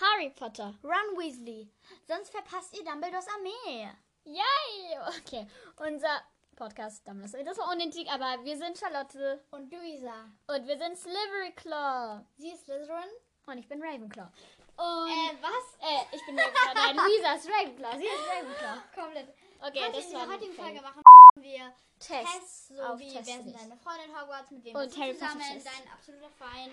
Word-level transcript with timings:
Harry 0.00 0.30
Potter. 0.30 0.74
Ron 0.82 1.16
Weasley. 1.18 1.68
Sonst 2.08 2.30
verpasst 2.30 2.76
ihr 2.76 2.84
Dumbledores 2.84 3.26
Armee. 3.28 3.88
Yay! 4.24 4.98
Okay, 5.20 5.46
unser 5.76 6.22
Podcast 6.56 7.06
Dumbledores. 7.06 7.44
Das 7.44 7.58
war 7.58 7.70
unnötig, 7.72 8.08
aber 8.10 8.42
wir 8.44 8.56
sind 8.56 8.78
Charlotte 8.78 9.44
Und 9.50 9.70
Luisa. 9.72 10.30
und 10.48 10.66
wir 10.66 10.78
sind 10.78 10.96
Slytherin 10.96 12.24
Sie 12.36 12.50
ist 12.50 12.64
Slytherin. 12.64 13.08
und 13.46 13.58
ich 13.58 13.68
bin 13.68 13.82
Ravenclaw. 13.82 14.28
Und 14.76 15.08
Äh, 15.08 15.36
was? 15.40 15.78
äh, 15.80 16.16
ich 16.16 16.26
bin 16.26 16.38
Ravenclaw. 16.38 16.74
Nein, 16.74 16.96
Luisa 16.96 17.34
ist 17.34 17.48
Ravenclaw. 17.48 17.96
Sie 17.98 18.06
ist 18.06 18.28
Ravenclaw. 18.28 18.78
Komplett. 18.94 19.28
Okay, 19.60 19.80
Heute 19.84 19.92
das 19.96 20.04
in 20.04 20.10
dieser 20.10 20.28
heutigen 20.28 20.52
Folge 20.54 20.80
machen 20.82 21.02
wir 21.36 21.72
Test. 21.98 22.10
Tests, 22.34 22.68
so 22.68 22.82
auf 22.82 22.98
wie 22.98 23.12
Test 23.12 23.26
wer 23.28 23.42
sind 23.42 23.54
deine 23.56 23.76
Freunde 23.78 24.04
in 24.04 24.20
Hogwarts, 24.20 24.50
mit 24.50 24.64
wem 24.64 24.76
Und 24.76 24.84
bist 24.84 24.96
du 24.98 25.12
zusammen, 25.14 25.40
dein 25.64 25.92
absoluter 25.92 26.30
Feind, 26.30 26.72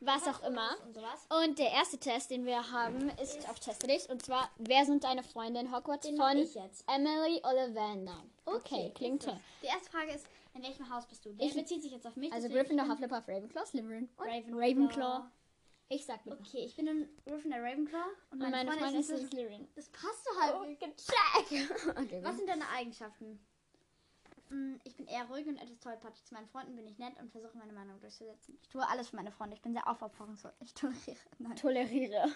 Was 0.00 0.26
auch 0.26 0.42
immer. 0.44 0.76
und. 0.94 1.26
Und 1.44 1.58
der 1.58 1.70
erste 1.72 1.98
Test, 1.98 2.30
den 2.30 2.46
wir 2.46 2.70
haben, 2.72 3.10
ist 3.22 3.48
auf 3.50 3.60
Teste 3.60 3.86
dich. 3.86 4.08
Und 4.08 4.24
zwar, 4.24 4.50
wer 4.56 4.84
sind 4.86 5.04
deine 5.04 5.22
Freunde 5.22 5.60
in 5.60 5.74
Hogwarts? 5.74 6.06
Den 6.06 6.16
von. 6.16 6.36
Emily 6.88 7.40
Ollivander. 7.44 8.24
Okay, 8.46 8.92
klingt 8.94 9.22
ist 9.22 9.28
toll. 9.30 9.38
Die 9.62 9.66
erste 9.66 9.90
Frage 9.90 10.12
ist, 10.12 10.26
in 10.54 10.62
welchem 10.62 10.88
Haus 10.92 11.06
bist 11.06 11.24
du? 11.24 11.32
Der 11.34 11.46
Ich- 11.46 11.54
bezieht 11.54 11.82
sich 11.82 11.92
jetzt 11.92 12.06
auf 12.06 12.16
mich. 12.16 12.32
Also 12.32 12.48
Gryffindor, 12.48 12.88
Hufflepuff, 12.88 13.28
Ravenclaw, 13.28 13.66
Slytherin 13.66 14.08
und 14.16 14.26
Ravenclaw. 14.26 14.58
Ravenclaw. 14.58 15.22
Ich 15.92 16.06
sag 16.06 16.24
mit. 16.24 16.38
Okay, 16.40 16.64
ich 16.64 16.76
bin 16.76 16.86
in 16.86 17.08
Gryffindor 17.26 17.60
Ravenclaw 17.60 18.04
und 18.30 18.40
Und 18.42 18.50
meine 18.50 18.70
Freundin 18.72 19.00
ist 19.00 19.06
Slytherin. 19.08 19.28
Slytherin. 19.30 19.68
Das 19.74 19.88
passt 19.90 20.26
doch 20.26 20.40
halt. 20.40 20.54
Oh, 20.56 20.64
gecheckt. 20.64 21.70
Okay, 21.98 22.20
Was 22.22 22.36
sind 22.36 22.48
deine 22.48 22.68
Eigenschaften? 22.68 23.38
Mm, 24.50 24.76
Ich 24.84 24.96
bin 24.96 25.06
eher 25.06 25.24
ruhig 25.26 25.46
und 25.46 25.56
etwas 25.56 25.78
tollpatschig. 25.80 26.24
Zu 26.26 26.34
meinen 26.34 26.46
Freunden 26.48 26.76
bin 26.76 26.86
ich 26.86 26.98
nett 26.98 27.18
und 27.20 27.30
versuche 27.30 27.56
meine 27.56 27.72
Meinung 27.72 27.98
durchzusetzen. 28.00 28.58
Ich 28.62 28.68
tue 28.68 28.86
alles 28.88 29.08
für 29.10 29.16
meine 29.16 29.30
Freunde. 29.32 29.54
Ich 29.56 29.62
bin 29.62 29.72
sehr 29.72 29.86
aufopferungsvoll. 29.88 30.52
Ich 30.60 30.74
toleriere. 30.74 31.16
Nein. 31.38 31.56
toleriere. 31.56 32.28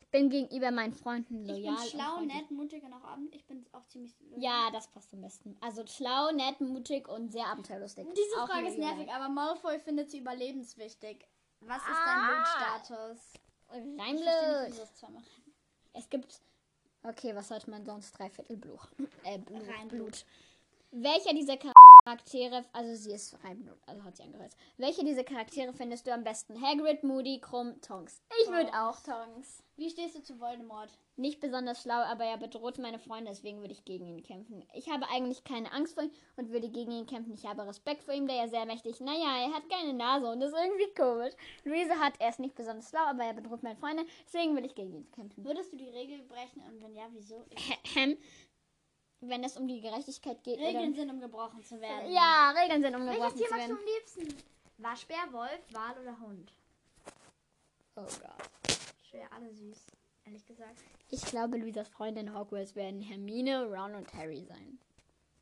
Ich 0.00 0.08
bin 0.10 0.30
gegenüber 0.30 0.70
meinen 0.70 0.94
Freunden 0.94 1.42
Ich 1.44 1.48
loyal. 1.50 1.62
bin 1.62 1.74
und 1.74 1.88
schlau, 1.90 2.20
nett, 2.22 2.50
mutig 2.50 2.82
und 2.82 2.92
auch 2.94 3.04
abend. 3.04 3.34
Ich 3.34 3.44
bin 3.46 3.66
auch 3.72 3.84
ziemlich. 3.86 4.14
loyal. 4.20 4.40
Ja, 4.42 4.70
das 4.72 4.88
passt 4.88 5.12
am 5.12 5.20
besten. 5.20 5.56
Also 5.60 5.86
schlau, 5.86 6.30
nett, 6.32 6.60
mutig 6.60 7.08
und 7.08 7.30
sehr 7.30 7.46
abenteuerlustig. 7.46 8.06
Diese 8.16 8.42
Auch 8.42 8.46
Frage 8.48 8.68
ist 8.68 8.78
nervig, 8.78 9.10
aber 9.12 9.28
Malfoy 9.28 9.78
findet 9.80 10.10
sie 10.10 10.18
überlebenswichtig. 10.20 11.26
Was 11.60 11.78
ist 11.82 11.88
Ah. 11.88 12.80
dein? 12.86 13.04
Ich 14.14 14.20
wieso 14.72 14.82
es 15.92 16.08
gibt. 16.08 16.40
Okay, 17.02 17.34
was 17.34 17.48
sollte 17.48 17.70
man 17.70 17.84
sonst? 17.84 18.12
Dreiviertel 18.18 18.56
Bluch. 18.56 18.86
Äh, 19.24 19.38
Blut. 19.38 19.62
Reinblut. 19.68 19.88
Blut. 19.90 20.26
Welcher 20.90 21.34
dieser 21.34 21.56
Charaktere. 21.56 22.64
Also, 22.72 22.94
sie 22.94 23.12
ist 23.12 23.36
Reinblut, 23.44 23.78
also 23.86 24.02
hat 24.04 24.16
sie 24.16 24.22
angehört. 24.22 24.56
Welche 24.78 25.04
dieser 25.04 25.24
Charaktere 25.24 25.72
findest 25.74 26.06
du 26.06 26.12
am 26.12 26.24
besten? 26.24 26.60
Hagrid, 26.62 27.04
Moody, 27.04 27.40
Krumm, 27.40 27.80
Tonks. 27.82 28.22
Ich 28.42 28.50
würde 28.50 28.72
auch 28.72 29.00
Tonks. 29.00 29.62
Wie 29.76 29.90
stehst 29.90 30.16
du 30.16 30.22
zu 30.22 30.40
Voldemort? 30.40 30.90
Nicht 31.16 31.40
besonders 31.40 31.82
schlau, 31.82 32.00
aber 32.02 32.24
er 32.24 32.38
bedroht 32.38 32.78
meine 32.78 32.98
Freunde, 32.98 33.30
deswegen 33.30 33.60
würde 33.60 33.74
ich 33.74 33.84
gegen 33.84 34.06
ihn 34.06 34.22
kämpfen. 34.22 34.64
Ich 34.72 34.88
habe 34.88 35.08
eigentlich 35.10 35.44
keine 35.44 35.70
Angst 35.72 35.94
vor 35.94 36.04
ihm 36.04 36.10
und 36.36 36.50
würde 36.50 36.68
gegen 36.68 36.90
ihn 36.90 37.06
kämpfen. 37.06 37.34
Ich 37.34 37.44
habe 37.44 37.66
Respekt 37.66 38.04
vor 38.04 38.14
ihm, 38.14 38.26
der 38.26 38.36
ja 38.36 38.48
sehr 38.48 38.66
mächtig. 38.66 39.00
Naja, 39.00 39.44
er 39.44 39.52
hat 39.52 39.68
keine 39.68 39.92
Nase 39.92 40.26
und 40.30 40.40
ist 40.40 40.54
irgendwie 40.54 40.94
komisch. 40.94 41.34
Luise 41.64 41.98
hat, 42.00 42.14
er 42.18 42.30
ist 42.30 42.40
nicht 42.40 42.54
besonders 42.54 42.88
schlau, 42.88 43.04
aber 43.06 43.24
er 43.24 43.34
bedroht 43.34 43.62
meine 43.62 43.76
Freunde, 43.76 44.04
deswegen 44.24 44.56
will 44.56 44.64
ich 44.64 44.74
gegen 44.74 44.94
ihn 44.94 45.10
kämpfen. 45.12 45.44
Würdest 45.44 45.72
du 45.72 45.76
die 45.76 45.90
Regel 45.90 46.22
brechen 46.22 46.62
und 46.62 46.82
wenn 46.82 46.96
ja, 46.96 47.06
wieso? 47.12 47.44
Ahem. 47.96 48.16
Wenn 49.20 49.42
es 49.42 49.56
um 49.56 49.66
die 49.66 49.80
Gerechtigkeit 49.80 50.42
geht. 50.44 50.58
Regeln 50.58 50.88
oder... 50.88 50.94
sind, 50.94 51.10
um 51.10 51.20
gebrochen 51.20 51.62
zu 51.64 51.80
werden. 51.80 52.12
Ja, 52.12 52.52
Regeln 52.52 52.82
sind 52.82 52.94
Welches 52.94 53.08
umgebrochen 53.08 53.36
Tier 53.36 53.46
zu 53.46 53.54
magst 53.54 53.68
du 53.68 53.74
werden. 53.74 53.78
am 53.78 54.24
liebsten? 54.24 54.44
Waschbär, 54.78 55.32
Wolf, 55.32 55.60
Wal 55.72 55.98
oder 56.00 56.20
Hund? 56.20 56.52
Oh 57.96 58.02
Gott. 58.02 58.78
Schwer, 59.10 59.32
alle 59.32 59.52
süß. 59.52 59.86
Ehrlich 60.24 60.46
gesagt. 60.46 60.78
Ich 61.10 61.24
glaube, 61.24 61.56
Luisas 61.56 61.88
Freunde 61.88 62.20
in 62.20 62.32
Hogwarts 62.32 62.76
werden 62.76 63.00
Hermine, 63.00 63.64
Ron 63.64 63.94
und 63.94 64.12
Harry 64.14 64.44
sein. 64.44 64.78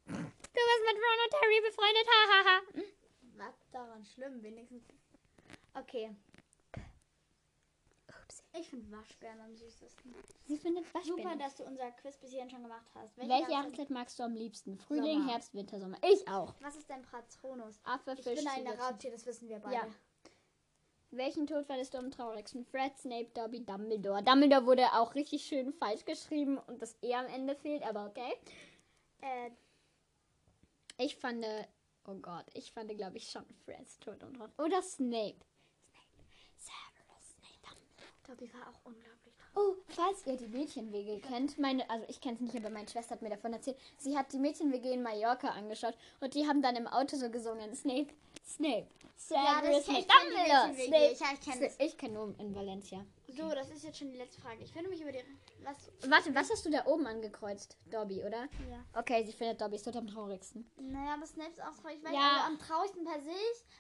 Du 0.07 0.15
bist 0.15 0.83
mit 0.87 0.97
Ron 0.97 1.21
und 1.27 1.35
Harry 1.43 1.61
befreundet, 1.69 2.07
hahaha. 2.09 2.61
Was 3.37 3.55
daran 3.73 4.05
schlimm? 4.05 4.43
Wenigstens. 4.43 4.85
Okay. 5.75 6.15
Ich 8.59 8.69
finde 8.69 8.91
Waschbären 8.97 9.41
am 9.41 9.55
süßesten. 9.57 10.15
Sie 10.47 10.57
findet 10.57 10.85
Super, 10.87 10.99
Waschbären. 11.01 11.39
dass 11.39 11.55
du 11.57 11.65
unser 11.65 11.91
Quiz 11.93 12.17
bis 12.17 12.31
hierhin 12.31 12.49
schon 12.51 12.63
gemacht 12.63 12.87
hast. 12.95 13.17
Welche 13.17 13.51
Jahreszeit 13.51 13.91
magst 13.91 14.19
du 14.19 14.23
am 14.23 14.35
liebsten? 14.35 14.79
Frühling, 14.79 15.19
Sommer. 15.19 15.33
Herbst, 15.33 15.55
Winter, 15.55 15.79
Sommer. 15.81 15.99
Ich 16.03 16.27
auch. 16.29 16.55
Was 16.61 16.77
ist 16.77 16.89
dein 16.89 17.03
Patronus? 17.03 17.79
Affe, 17.85 18.15
Ich 18.17 18.25
Fisch, 18.25 18.39
bin 18.39 18.49
ein. 18.49 18.67
Raubtier, 18.81 19.11
das 19.11 19.27
wissen 19.27 19.49
wir 19.49 19.59
beide. 19.59 19.75
Ja. 19.75 19.87
Welchen 21.11 21.47
Tod 21.47 21.67
fandest 21.67 21.95
du 21.95 21.99
am 21.99 22.11
traurigsten? 22.11 22.65
Fred, 22.65 22.97
Snape, 22.99 23.29
Dobby, 23.35 23.65
Dumbledore. 23.65 24.23
Dumbledore 24.23 24.67
wurde 24.67 24.87
auch 24.93 25.15
richtig 25.15 25.45
schön 25.45 25.73
falsch 25.73 26.05
geschrieben 26.05 26.59
und 26.59 26.83
das 26.83 26.97
E 27.03 27.15
am 27.15 27.27
Ende 27.27 27.55
fehlt, 27.55 27.83
aber 27.85 28.07
okay. 28.07 28.33
Äh, 29.21 29.51
Ich 30.99 31.17
fand, 31.17 31.45
oh 32.07 32.15
Gott, 32.15 32.45
ich 32.55 32.73
fand, 32.73 32.91
glaube 32.97 33.17
ich, 33.19 33.31
schon 33.31 33.45
Freds 33.65 33.99
Tod 34.01 34.23
traurigsten. 34.23 34.51
Oder. 34.59 34.83
Snape. 34.83 35.37
Dobby 38.27 38.53
war 38.53 38.63
auch 38.69 38.81
unglaublich 38.85 39.35
traurig. 39.37 39.55
Oh, 39.55 39.75
falls 39.89 40.27
ihr 40.27 40.37
die 40.37 40.49
Mädchenwege 40.49 41.21
kennt, 41.21 41.59
meine, 41.59 41.89
also 41.89 42.05
ich 42.09 42.21
kenne 42.21 42.35
es 42.37 42.41
nicht, 42.41 42.57
aber 42.57 42.71
meine 42.71 42.89
Schwester 42.89 43.13
hat 43.15 43.23
mir 43.23 43.31
davon 43.31 43.53
erzählt. 43.53 43.79
Sie 43.99 44.17
hat 44.17 44.33
die 44.33 44.39
Mädchenwege 44.39 44.91
in 44.91 45.03
Mallorca 45.03 45.49
angeschaut 45.51 45.97
und 46.21 46.35
die 46.35 46.47
haben 46.47 46.61
dann 46.63 46.77
im 46.77 46.87
Auto 46.87 47.17
so 47.17 47.31
gesungen: 47.31 47.75
Snape, 47.75 48.09
Snape, 48.47 48.87
Ja, 49.31 49.61
Severus 49.63 49.87
das 49.87 49.87
kenn- 49.87 50.03
Snape, 50.03 50.03
ich 50.03 50.09
kenn 50.09 50.27
die 50.27 50.51
Dumbledore. 50.51 50.87
Snape. 50.87 51.13
Ich- 51.13 51.21
ja, 51.21 51.27
ich 51.33 51.41
kenn 51.81 51.99
kenne 51.99 52.15
nur 52.15 52.35
in 52.39 52.55
Valencia. 52.55 53.07
So, 53.37 53.51
das 53.55 53.71
ist 53.71 53.85
jetzt 53.85 53.99
schon 53.99 54.11
die 54.11 54.17
letzte 54.17 54.41
Frage. 54.41 54.63
Ich 54.63 54.73
finde 54.73 54.89
mich 54.89 55.01
über 55.01 55.13
die. 55.13 55.23
Was? 55.63 55.91
Warte, 56.09 56.35
was 56.35 56.51
hast 56.51 56.65
du 56.65 56.71
da 56.71 56.87
oben 56.87 57.07
angekreuzt? 57.07 57.77
Dobby, 57.91 58.23
oder? 58.25 58.49
Ja. 58.71 58.85
Okay, 58.95 59.25
sie 59.25 59.33
findet 59.33 59.61
Dobby 59.61 59.77
ist 59.77 59.87
dort 59.87 59.97
am 59.97 60.07
traurigsten. 60.07 60.71
Naja, 60.77 61.15
aber 61.15 61.27
Snape 61.27 61.51
ist 61.51 61.63
auch 61.63 61.75
traurig, 61.77 62.03
weil 62.03 62.15
Ja. 62.15 62.21
also 62.45 62.53
am 62.53 62.59
traurigsten 62.59 63.05
per 63.05 63.21
se, 63.21 63.31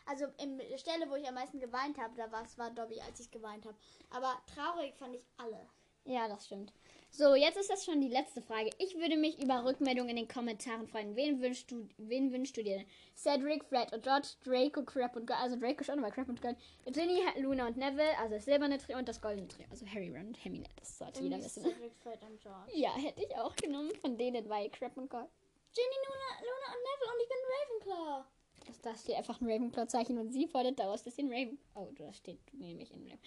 also 0.06 0.26
in 0.42 0.58
der 0.58 0.78
Stelle, 0.78 1.08
wo 1.08 1.14
ich 1.14 1.26
am 1.26 1.34
meisten 1.34 1.58
geweint 1.58 1.98
habe, 1.98 2.14
da 2.16 2.30
war 2.30 2.44
es 2.44 2.58
war 2.58 2.70
Dobby, 2.70 3.00
als 3.00 3.20
ich 3.20 3.30
geweint 3.30 3.64
habe. 3.64 3.76
Aber 4.10 4.34
traurig 4.54 4.94
fand 4.96 5.14
ich 5.14 5.24
alle. 5.38 5.66
Ja, 6.04 6.28
das 6.28 6.46
stimmt. 6.46 6.72
So, 7.16 7.34
jetzt 7.34 7.56
ist 7.56 7.70
das 7.70 7.82
schon 7.82 8.02
die 8.02 8.10
letzte 8.10 8.42
Frage. 8.42 8.68
Ich 8.76 8.94
würde 8.94 9.16
mich 9.16 9.42
über 9.42 9.64
Rückmeldungen 9.64 10.10
in 10.10 10.16
den 10.16 10.28
Kommentaren 10.28 10.86
freuen. 10.86 11.16
Wen 11.16 11.40
wünschst 11.40 11.70
du, 11.70 11.88
wen 11.96 12.30
wünschst 12.30 12.58
du 12.58 12.62
dir? 12.62 12.84
Cedric, 13.16 13.64
Fred 13.64 13.90
und 13.94 14.02
George, 14.02 14.28
Draco, 14.44 14.82
Crab 14.82 15.16
und 15.16 15.26
Gold. 15.26 15.40
Also 15.40 15.56
Draco 15.56 15.82
schon, 15.82 15.98
aber 15.98 16.10
Crab 16.10 16.28
und 16.28 16.42
Gold. 16.42 16.58
Ginny, 16.84 17.22
Luna 17.40 17.68
und 17.68 17.78
Neville, 17.78 18.18
also 18.18 18.34
das 18.34 18.44
silberne 18.44 18.76
Trio 18.76 18.98
und 18.98 19.08
das 19.08 19.18
goldene 19.18 19.48
Trio. 19.48 19.64
Also 19.70 19.86
Harry, 19.86 20.10
Ron 20.10 20.26
und 20.26 20.44
Hermine. 20.44 20.66
Das 20.78 20.98
sollte 20.98 21.22
jeder 21.22 21.38
wissen. 21.38 21.62
Cedric, 21.62 21.94
Fred 22.02 22.20
und 22.22 22.38
George. 22.38 22.72
Ja, 22.74 22.94
hätte 22.94 23.22
ich 23.22 23.34
auch 23.36 23.56
genommen 23.56 23.92
von 24.02 24.18
denen, 24.18 24.46
weil 24.50 24.68
Crab 24.68 24.94
und 24.98 25.08
Gold. 25.08 25.30
Ginny, 25.74 25.96
Luna, 26.06 26.40
Luna 26.42 26.68
und 26.74 26.82
Neville 26.84 27.12
und 27.14 27.22
ich 27.22 27.28
bin 27.30 27.96
Ravenclaw. 27.96 28.24
Das, 28.66 28.80
da 28.82 28.94
steht 28.94 29.16
einfach 29.16 29.40
ein 29.40 29.50
Ravenclaw-Zeichen 29.50 30.18
und 30.18 30.32
sie 30.32 30.46
fordert 30.46 30.78
daraus, 30.78 31.02
dass 31.02 31.16
sie 31.16 31.22
ein 31.22 31.32
Raven... 31.32 31.58
Oh, 31.74 31.88
das 31.96 32.18
steht 32.18 32.40
nämlich 32.52 32.92
in 32.92 33.04
Raven... 33.04 33.20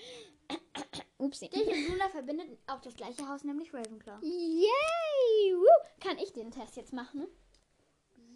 Upsi. 1.19 1.50
Dich 1.50 1.68
und 1.68 1.90
Luna 1.91 2.09
verbindet 2.09 2.57
auch 2.68 2.81
das 2.81 2.96
gleiche 2.96 3.28
Haus, 3.28 3.44
nämlich 3.44 3.74
Ravenclaw. 3.74 4.19
Yay! 4.25 5.53
Woo. 5.53 5.66
Kann 6.00 6.18
ich 6.18 6.31
den 6.34 6.50
Test 6.52 6.78
jetzt 6.78 6.94
machen? 6.94 7.28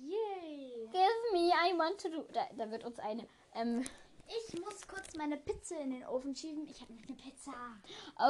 Yay! 0.02 0.90
Give 0.92 1.32
me, 1.32 1.50
I 1.50 1.78
want 1.78 2.00
to 2.02 2.10
do. 2.10 2.26
Da, 2.34 2.42
da 2.58 2.70
wird 2.70 2.84
uns 2.84 3.00
eine. 3.00 3.28
Ähm, 3.56 3.84
Ich 4.28 4.60
muss 4.60 4.88
kurz 4.88 5.16
meine 5.16 5.38
Pizza 5.38 5.80
in 5.80 5.92
den 5.92 6.06
Ofen 6.06 6.36
schieben. 6.36 6.68
Ich 6.68 6.82
habe 6.82 6.94
nämlich 6.94 7.10
eine 7.10 7.18
Pizza. 7.18 7.54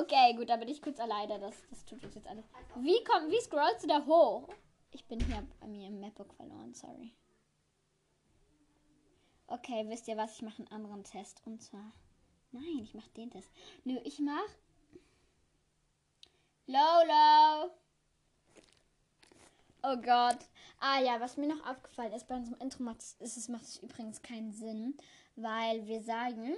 okay, 0.01 0.35
gut, 0.35 0.49
da 0.49 0.57
bin 0.57 0.67
ich 0.67 0.81
kurz 0.81 0.99
alleine. 0.99 1.39
Das, 1.39 1.55
das 1.69 1.85
tut 1.85 2.03
uns 2.03 2.15
jetzt 2.15 2.27
alles. 2.27 2.45
Wie, 2.77 3.03
komm, 3.03 3.29
wie 3.29 3.41
scrollst 3.41 3.83
du 3.83 3.87
da 3.87 4.05
hoch? 4.05 4.47
Ich 4.91 5.07
bin 5.07 5.19
hier 5.19 5.47
bei 5.59 5.67
mir 5.67 5.87
im 5.87 5.99
Mapbook 5.99 6.33
verloren, 6.33 6.73
sorry. 6.73 7.15
Okay, 9.47 9.85
wisst 9.87 10.07
ihr 10.07 10.17
was? 10.17 10.35
Ich 10.35 10.41
mache 10.41 10.59
einen 10.59 10.67
anderen 10.69 11.03
Test. 11.03 11.41
Und 11.45 11.61
zwar. 11.61 11.91
Nein, 12.53 12.83
ich 12.83 12.93
mache 12.93 13.09
den 13.11 13.31
Test. 13.31 13.51
Nö, 13.83 13.99
ich 14.03 14.19
mach. 14.19 14.49
Lolo! 16.67 17.71
Oh 19.81 19.97
Gott. 19.97 20.37
Ah 20.79 20.99
ja, 21.01 21.19
was 21.19 21.35
mir 21.35 21.47
noch 21.47 21.65
aufgefallen 21.65 22.13
ist, 22.13 22.27
bei 22.27 22.35
unserem 22.35 22.59
Intro 22.61 22.83
macht 22.83 23.01
es, 23.01 23.49
macht 23.49 23.81
übrigens 23.81 24.21
keinen 24.21 24.53
Sinn, 24.53 24.95
weil 25.35 25.85
wir 25.87 26.01
sagen, 26.01 26.55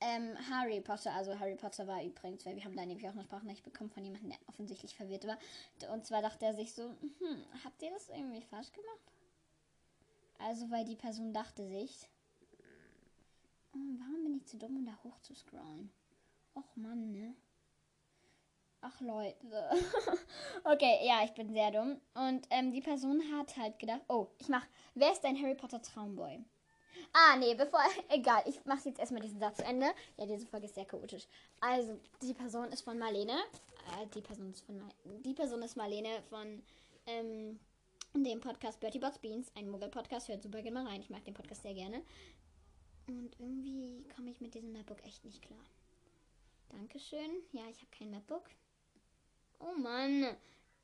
ähm, 0.00 0.36
Harry 0.48 0.80
Potter, 0.80 1.12
also 1.12 1.38
Harry 1.38 1.56
Potter 1.56 1.86
war 1.86 2.02
übrigens, 2.02 2.46
weil 2.46 2.56
wir 2.56 2.64
haben 2.64 2.76
da 2.76 2.86
nämlich 2.86 3.06
auch 3.06 3.12
eine 3.12 3.24
Sprachnachricht 3.24 3.64
bekommen 3.64 3.90
von 3.90 4.04
jemandem, 4.04 4.30
der 4.30 4.38
offensichtlich 4.46 4.94
verwirrt 4.94 5.26
war. 5.26 5.38
Und 5.92 6.06
zwar 6.06 6.22
dachte 6.22 6.46
er 6.46 6.54
sich 6.54 6.72
so, 6.72 6.84
hm, 6.84 7.44
habt 7.64 7.82
ihr 7.82 7.90
das 7.90 8.08
irgendwie 8.08 8.42
falsch 8.42 8.72
gemacht? 8.72 9.12
Also, 10.38 10.70
weil 10.70 10.86
die 10.86 10.96
Person 10.96 11.34
dachte 11.34 11.68
sich, 11.68 12.08
warum 13.72 14.24
bin 14.24 14.36
ich 14.36 14.46
zu 14.46 14.56
dumm, 14.58 14.76
um 14.76 14.84
da 14.84 14.98
hoch 15.04 15.18
zu 15.20 15.34
scrollen? 15.34 15.90
Och 16.54 16.76
Mann, 16.76 17.12
ne? 17.12 17.34
Ach 18.82 19.00
Leute. 19.00 19.36
okay, 20.64 21.00
ja, 21.06 21.22
ich 21.24 21.32
bin 21.34 21.52
sehr 21.52 21.70
dumm. 21.70 22.00
Und 22.14 22.46
ähm, 22.50 22.72
die 22.72 22.80
Person 22.80 23.22
hat 23.32 23.56
halt 23.56 23.78
gedacht, 23.78 24.02
oh, 24.08 24.28
ich 24.38 24.48
mach, 24.48 24.66
wer 24.94 25.12
ist 25.12 25.20
dein 25.20 25.40
Harry 25.40 25.54
Potter 25.54 25.82
Traumboy? 25.82 26.42
Ah, 27.12 27.36
nee, 27.36 27.54
bevor. 27.54 27.80
Egal, 28.08 28.42
ich 28.46 28.64
mache 28.64 28.88
jetzt 28.88 28.98
erstmal 28.98 29.20
diesen 29.20 29.38
Satz 29.38 29.58
zu 29.58 29.64
Ende. 29.64 29.86
Ja, 30.16 30.26
diese 30.26 30.46
Folge 30.46 30.66
ist 30.66 30.74
sehr 30.74 30.86
chaotisch. 30.86 31.26
Also, 31.60 31.98
die 32.22 32.34
Person 32.34 32.68
ist 32.72 32.82
von 32.82 32.98
Marlene. 32.98 33.32
Äh, 33.32 34.06
die 34.14 34.22
Person 34.22 34.50
ist 34.50 34.62
von 34.62 34.78
Mar 34.78 34.88
Die 35.04 35.34
Person 35.34 35.62
ist 35.62 35.76
Marlene 35.76 36.22
von 36.30 36.62
ähm, 37.06 37.58
dem 38.14 38.40
Podcast 38.40 38.80
Bertie 38.80 38.98
Bots 38.98 39.18
Beans, 39.18 39.50
ein 39.56 39.68
Muggel-Podcast. 39.70 40.28
Hört 40.28 40.42
super 40.42 40.62
gerne 40.62 40.82
mal 40.82 40.86
rein. 40.88 41.00
Ich 41.00 41.10
mag 41.10 41.24
den 41.24 41.34
Podcast 41.34 41.62
sehr 41.62 41.74
gerne. 41.74 42.02
Und 43.10 43.38
irgendwie 43.40 44.04
komme 44.14 44.30
ich 44.30 44.40
mit 44.40 44.54
diesem 44.54 44.72
MacBook 44.72 45.04
echt 45.04 45.24
nicht 45.24 45.42
klar. 45.42 45.64
Dankeschön. 46.68 47.42
Ja, 47.52 47.62
ich 47.68 47.78
habe 47.78 47.90
kein 47.90 48.10
MacBook. 48.10 48.48
Oh 49.58 49.74
Mann. 49.76 50.36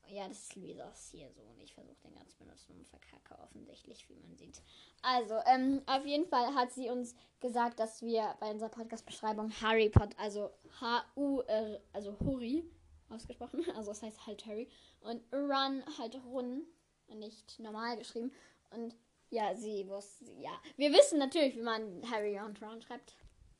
Ja, 0.08 0.28
das 0.28 0.38
ist 0.38 0.56
Luisas 0.56 1.08
hier 1.10 1.30
so 1.32 1.42
und 1.42 1.60
ich 1.60 1.72
versuche 1.72 2.00
den 2.04 2.14
ganz 2.14 2.34
benutzen 2.34 2.76
und 2.76 2.86
verkacke 2.86 3.38
offensichtlich, 3.42 4.08
wie 4.08 4.14
man 4.14 4.36
sieht. 4.36 4.60
Also, 5.02 5.34
ähm, 5.46 5.82
auf 5.86 6.04
jeden 6.04 6.26
Fall 6.26 6.54
hat 6.54 6.72
sie 6.72 6.90
uns 6.90 7.14
gesagt, 7.40 7.78
dass 7.80 8.02
wir 8.02 8.36
bei 8.38 8.50
unserer 8.50 8.68
Podcast-Beschreibung 8.68 9.50
Harry 9.60 9.88
Potter, 9.88 10.18
also 10.18 10.50
H-U-R, 10.80 11.80
also 11.92 12.16
Hurry 12.20 12.64
ausgesprochen, 13.08 13.64
also 13.76 13.90
das 13.90 14.02
heißt 14.02 14.26
halt 14.26 14.46
Harry 14.46 14.68
und 15.00 15.22
Run 15.32 15.82
halt 15.98 16.16
Run 16.24 16.66
nicht 17.08 17.58
normal 17.58 17.96
geschrieben 17.96 18.32
und 18.70 18.94
ja, 19.36 19.54
sie 19.54 19.86
wusste, 19.86 20.24
ja, 20.40 20.52
wir 20.78 20.90
wissen 20.92 21.18
natürlich, 21.18 21.54
wie 21.56 21.62
man 21.62 22.02
Harry 22.10 22.40
und 22.40 22.60
Ron 22.62 22.80
schreibt. 22.80 23.14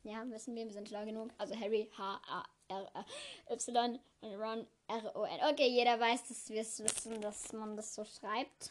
Ja, 0.05 0.25
wissen 0.31 0.55
wir, 0.55 0.65
wir 0.65 0.73
sind 0.73 0.89
schlau 0.89 1.05
genug. 1.05 1.31
Also 1.37 1.55
Harry, 1.55 1.91
H-A-R-Y 1.99 3.05
und 3.47 4.41
Ron, 4.41 4.67
R-O-N. 4.89 5.41
Okay, 5.53 5.69
jeder 5.69 6.01
weiß, 6.01 6.29
dass 6.29 6.49
wir 6.49 6.63
es 6.63 6.83
wissen, 6.83 7.21
dass 7.21 7.53
man 7.53 7.77
das 7.77 7.95
so 7.95 8.07
schreibt. 8.07 8.71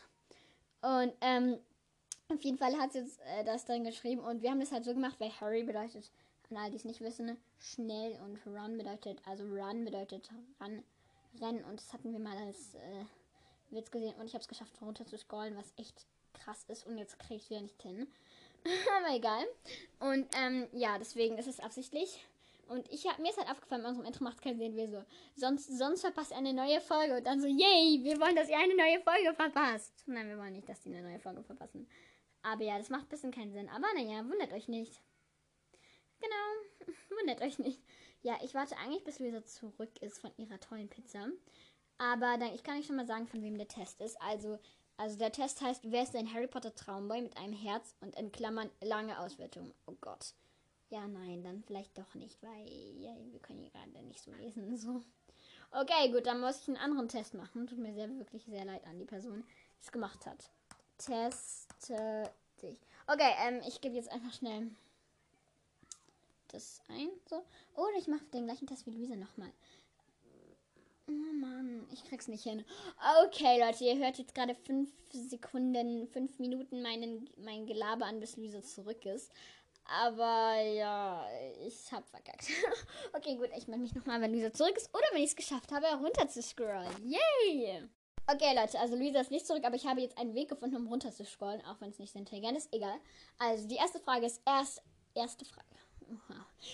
Und 0.81 1.13
ähm, 1.21 1.59
auf 2.33 2.41
jeden 2.41 2.57
Fall 2.57 2.75
hat 2.75 2.93
sie 2.93 3.01
uns 3.01 3.19
äh, 3.19 3.43
das 3.43 3.65
dann 3.65 3.83
geschrieben 3.83 4.21
und 4.21 4.41
wir 4.41 4.49
haben 4.49 4.59
das 4.59 4.71
halt 4.71 4.85
so 4.85 4.93
gemacht, 4.93 5.19
weil 5.19 5.31
Harry 5.39 5.61
bedeutet, 5.61 6.09
an 6.49 6.57
all 6.57 6.71
die 6.71 6.77
es 6.77 6.85
nicht 6.85 7.01
wissen, 7.01 7.37
schnell 7.59 8.19
und 8.21 8.39
Run 8.47 8.79
bedeutet, 8.79 9.21
also 9.25 9.43
Run 9.43 9.85
bedeutet 9.85 10.27
Run, 10.59 10.83
Rennen 11.39 11.63
und 11.65 11.79
das 11.79 11.93
hatten 11.93 12.11
wir 12.11 12.19
mal 12.19 12.37
als 12.37 12.73
äh, 12.73 13.05
Witz 13.69 13.91
gesehen 13.91 14.15
und 14.15 14.25
ich 14.25 14.33
habe 14.33 14.41
es 14.41 14.47
geschafft, 14.47 14.81
runter 14.81 15.05
zu 15.05 15.17
scrollen, 15.17 15.55
was 15.55 15.73
echt 15.77 16.07
krass 16.35 16.65
ist 16.67 16.85
und 16.85 16.97
jetzt 16.97 17.19
kriege 17.19 17.35
ich 17.35 17.43
es 17.43 17.49
wieder 17.49 17.61
nicht 17.61 17.81
hin. 17.81 18.07
Aber 18.97 19.15
egal. 19.15 19.45
Und 19.99 20.27
ähm, 20.37 20.67
ja, 20.73 20.97
deswegen 20.97 21.37
ist 21.37 21.47
es 21.47 21.59
absichtlich. 21.59 22.25
Und 22.67 22.91
ich 22.91 23.07
hab, 23.07 23.19
mir 23.19 23.29
ist 23.29 23.37
halt 23.37 23.49
aufgefallen, 23.49 23.83
bei 23.83 23.89
unserem 23.89 24.07
Intro 24.07 24.23
macht 24.23 24.41
keinen 24.41 24.57
Sinn, 24.57 24.75
wir 24.75 24.89
so. 24.89 25.03
Sonst, 25.35 25.77
sonst 25.77 26.01
verpasst 26.01 26.31
ihr 26.31 26.37
eine 26.37 26.53
neue 26.53 26.81
Folge. 26.81 27.17
Und 27.17 27.23
dann 27.25 27.39
so, 27.39 27.47
yay, 27.47 28.03
wir 28.03 28.19
wollen, 28.19 28.35
dass 28.35 28.49
ihr 28.49 28.57
eine 28.57 28.75
neue 28.75 28.99
Folge 29.01 29.33
verpasst. 29.35 29.93
Nein, 30.07 30.27
wir 30.27 30.37
wollen 30.37 30.53
nicht, 30.53 30.67
dass 30.67 30.81
die 30.81 30.89
eine 30.89 31.03
neue 31.03 31.19
Folge 31.19 31.43
verpassen. 31.43 31.87
Aber 32.41 32.63
ja, 32.63 32.77
das 32.77 32.89
macht 32.89 33.03
ein 33.03 33.09
bisschen 33.09 33.31
keinen 33.31 33.53
Sinn. 33.53 33.69
Aber 33.69 33.87
naja, 33.93 34.27
wundert 34.27 34.51
euch 34.53 34.67
nicht. 34.67 34.99
Genau, 36.19 36.93
wundert 37.19 37.41
euch 37.41 37.59
nicht. 37.59 37.81
Ja, 38.21 38.39
ich 38.43 38.55
warte 38.55 38.77
eigentlich, 38.77 39.03
bis 39.03 39.19
Luisa 39.19 39.43
zurück 39.45 39.91
ist 40.01 40.19
von 40.19 40.31
ihrer 40.37 40.59
tollen 40.59 40.89
Pizza. 40.89 41.27
Aber 41.99 42.37
dann, 42.37 42.53
ich 42.53 42.63
kann 42.63 42.79
euch 42.79 42.87
schon 42.87 42.95
mal 42.95 43.05
sagen, 43.05 43.27
von 43.27 43.43
wem 43.43 43.57
der 43.57 43.67
Test 43.67 44.01
ist. 44.01 44.19
Also, 44.21 44.57
also 44.97 45.17
der 45.17 45.31
Test 45.31 45.61
heißt, 45.61 45.91
wer 45.91 46.03
ist 46.03 46.15
ein 46.15 46.33
Harry 46.33 46.47
Potter 46.47 46.73
Traumboy 46.73 47.21
mit 47.21 47.37
einem 47.37 47.53
Herz 47.53 47.95
und 48.01 48.15
in 48.15 48.31
Klammern 48.31 48.69
lange 48.81 49.19
Auswertung. 49.19 49.73
Oh 49.85 49.95
Gott. 50.01 50.33
Ja, 50.89 51.07
nein, 51.07 51.43
dann 51.43 51.63
vielleicht 51.63 51.97
doch 51.97 52.13
nicht, 52.15 52.41
weil 52.41 52.67
ja, 52.99 53.15
wir 53.31 53.39
können 53.39 53.59
hier 53.59 53.71
gerade 53.71 54.05
nicht 54.05 54.21
so 54.21 54.31
lesen. 54.31 54.77
So. 54.77 55.01
Okay, 55.71 56.11
gut, 56.11 56.25
dann 56.25 56.39
muss 56.39 56.61
ich 56.61 56.67
einen 56.67 56.77
anderen 56.77 57.09
Test 57.09 57.33
machen. 57.33 57.67
Tut 57.67 57.79
mir 57.79 57.93
sehr, 57.93 58.09
wirklich 58.17 58.45
sehr 58.45 58.65
leid 58.65 58.85
an 58.85 58.99
die 58.99 59.05
Person, 59.05 59.43
die 59.79 59.83
es 59.83 59.91
gemacht 59.91 60.25
hat. 60.25 60.49
Teste 60.97 62.31
dich. 62.61 62.77
Okay, 63.07 63.31
ähm, 63.45 63.61
ich 63.67 63.81
gebe 63.81 63.95
jetzt 63.95 64.11
einfach 64.11 64.33
schnell 64.33 64.71
das 66.47 66.81
ein. 66.87 67.09
So. 67.29 67.43
Oder 67.73 67.97
ich 67.99 68.07
mache 68.07 68.25
den 68.33 68.45
gleichen 68.45 68.67
Test 68.67 68.85
wie 68.85 68.91
Luisa 68.91 69.15
nochmal. 69.15 69.51
Oh 71.07 71.33
Mann, 71.39 71.87
ich 71.91 72.03
krieg's 72.03 72.27
nicht 72.27 72.43
hin. 72.43 72.65
Okay, 73.23 73.59
Leute, 73.59 73.83
ihr 73.83 73.97
hört 73.97 74.17
jetzt 74.17 74.33
gerade 74.33 74.55
fünf 74.55 74.91
Sekunden, 75.11 76.07
fünf 76.07 76.39
Minuten 76.39 76.81
meinen, 76.81 77.29
mein 77.37 77.65
Gelaber 77.65 78.05
an, 78.05 78.19
bis 78.19 78.37
Luisa 78.37 78.63
zurück 78.63 79.05
ist. 79.05 79.31
Aber 79.85 80.59
ja, 80.61 81.27
ich 81.65 81.91
hab 81.91 82.07
verkackt. 82.09 82.47
okay, 83.13 83.35
gut, 83.35 83.49
ich 83.55 83.67
melde 83.67 83.83
mich 83.83 83.93
nochmal, 83.93 84.19
wenn 84.19 84.31
Luisa 84.31 84.51
zurück 84.51 84.75
ist 84.75 84.89
oder 84.93 85.05
wenn 85.11 85.21
ich 85.21 85.29
es 85.29 85.35
geschafft 85.35 85.71
habe, 85.71 85.85
runter 85.97 86.27
zu 86.27 86.41
scrollen. 86.41 86.89
Yay! 87.07 87.87
Okay, 88.27 88.55
Leute, 88.55 88.79
also 88.79 88.95
Luisa 88.95 89.21
ist 89.21 89.29
nicht 89.29 89.45
zurück, 89.45 89.63
aber 89.63 89.75
ich 89.75 89.85
habe 89.85 90.01
jetzt 90.01 90.17
einen 90.17 90.33
Weg 90.33 90.49
gefunden, 90.49 90.77
um 90.77 90.87
runter 90.87 91.11
zu 91.11 91.23
scrollen, 91.23 91.63
auch 91.65 91.79
wenn 91.79 91.91
es 91.91 91.99
nicht 91.99 92.15
intelligent 92.15 92.57
ist. 92.57 92.73
Egal. 92.73 92.97
Also, 93.37 93.67
die 93.67 93.75
erste 93.75 93.99
Frage 93.99 94.25
ist 94.25 94.41
erst, 94.45 94.81
erste 95.13 95.45
Frage. 95.45 95.67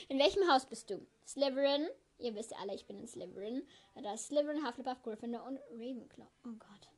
In 0.08 0.18
welchem 0.18 0.50
Haus 0.50 0.66
bist 0.66 0.90
du? 0.90 1.06
Slytherin, 1.28 1.88
Ihr 2.22 2.36
wisst 2.36 2.52
ja 2.52 2.58
alle, 2.62 2.76
ich 2.76 2.86
bin 2.86 3.00
in 3.00 3.08
Slytherin. 3.08 3.68
Da 4.02 4.14
ist 4.14 4.28
Slytherin, 4.28 4.66
Hufflepuff, 4.66 5.02
Gryffindor 5.04 5.44
und 5.46 5.60
Ravenclaw. 5.72 6.28
Oh 6.46 6.54
Gott. 6.60 6.90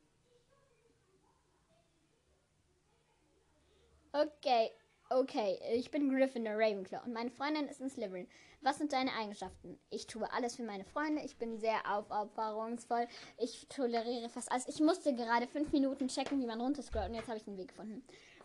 Okay, 4.12 4.70
okay. 5.10 5.58
Ich 5.72 5.90
bin 5.90 6.08
Gryffindor, 6.08 6.54
Ravenclaw 6.54 7.04
und 7.04 7.12
meine 7.12 7.30
Freundin 7.30 7.66
ist 7.66 7.80
in 7.80 7.90
Slytherin. 7.90 8.28
Was 8.60 8.78
sind 8.78 8.92
deine 8.92 9.12
Eigenschaften? 9.12 9.78
Ich 9.90 10.06
tue 10.06 10.30
alles 10.32 10.56
für 10.56 10.62
meine 10.62 10.84
Freunde. 10.84 11.22
Ich 11.22 11.36
bin 11.36 11.58
sehr 11.58 11.80
aufopferungsvoll. 11.90 13.06
Ich 13.36 13.66
toleriere 13.68 14.28
fast 14.30 14.50
alles. 14.50 14.68
Ich 14.68 14.80
musste 14.80 15.14
gerade 15.14 15.46
fünf 15.46 15.72
Minuten 15.72 16.08
checken, 16.08 16.40
wie 16.40 16.46
man 16.46 16.60
runterscrollt 16.60 17.08
und 17.08 17.14
jetzt 17.14 17.28
habe 17.28 17.36
ich 17.36 17.44
den 17.44 17.58
Weg 17.58 17.68
gefunden. 17.68 18.02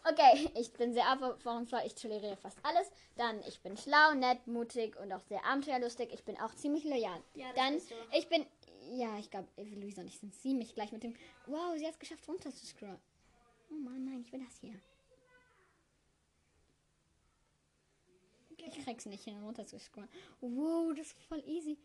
Okay, 0.10 0.50
ich 0.60 0.72
bin 0.74 0.94
sehr 0.94 1.12
aufopferungsvoll, 1.14 1.82
ich 1.86 1.96
toleriere 1.96 2.38
fast 2.38 2.58
alles. 2.64 2.90
Dann, 3.16 3.40
ich 3.48 3.62
bin 3.62 3.78
schlau, 3.78 4.14
nett, 4.14 4.48
mutig 4.48 4.98
und 5.00 5.12
auch 5.12 5.22
sehr 5.24 5.44
abenteuerlustig. 5.46 6.10
Ich 6.14 6.24
bin 6.24 6.40
auch 6.40 6.54
ziemlich 6.56 6.84
loyal. 6.84 7.22
Ja, 7.36 7.52
Dann, 7.54 7.80
ich 8.18 8.28
bin, 8.28 8.46
ja, 8.92 9.18
ich 9.20 9.30
glaube, 9.30 9.48
Luisa 9.58 10.02
und 10.02 10.08
ich 10.08 10.20
sind 10.20 10.34
ziemlich 10.34 10.74
gleich 10.74 10.92
mit 10.92 11.04
dem, 11.04 11.16
wow, 11.48 11.78
sie 11.78 11.86
hat 11.86 11.94
es 11.94 12.00
geschafft, 12.00 12.28
runter 12.28 12.52
zu 12.52 12.66
scrollen. 12.66 13.00
Oh 13.72 13.76
Mann, 13.76 14.06
nein, 14.06 14.22
ich 14.26 14.32
will 14.32 14.44
das 14.44 14.58
hier. 14.60 14.80
Ich 18.58 18.84
krieg's 18.84 19.06
nicht 19.06 19.24
hin, 19.24 19.42
runter 19.42 19.66
zu 19.66 19.80
scrollen. 19.80 20.10
Wow, 20.42 20.94
das 20.96 21.08
ist 21.08 21.24
voll 21.28 21.44
easy. 21.46 21.78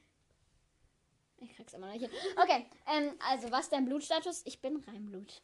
Ich 1.38 1.55
krieg's 1.55 1.73
immer 1.73 1.87
noch 1.87 1.94
nicht 1.94 2.11
hin. 2.11 2.20
Okay, 2.37 2.67
ähm, 2.87 3.15
also, 3.20 3.50
was 3.50 3.65
ist 3.65 3.73
dein 3.73 3.85
Blutstatus? 3.85 4.43
Ich 4.44 4.61
bin 4.61 4.77
Reinblut. 4.79 5.43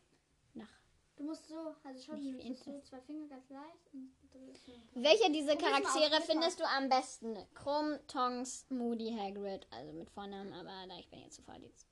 Du 1.20 1.26
musst 1.26 1.46
so, 1.48 1.54
also 1.84 2.14
Nicht 2.14 2.42
du 2.46 2.48
musst 2.48 2.64
so 2.64 2.80
zwei 2.80 2.98
Finger 3.02 3.28
ganz 3.28 3.46
leicht 3.50 3.92
und 3.92 4.10
drückst. 4.32 4.70
Welche 4.94 5.30
dieser 5.30 5.54
Charaktere 5.54 6.18
findest 6.22 6.58
du 6.58 6.64
am 6.64 6.88
besten? 6.88 7.36
Krumm, 7.52 7.98
Tonks, 8.06 8.64
Moody, 8.70 9.14
Hagrid, 9.14 9.66
also 9.70 9.92
mit 9.92 10.08
Vornamen, 10.08 10.54
aber 10.54 10.86
da 10.88 10.96
ich 10.98 11.10
bin 11.10 11.20
jetzt 11.20 11.36
zu 11.36 11.42
faul. 11.42 11.60
jetzt- 11.60 11.86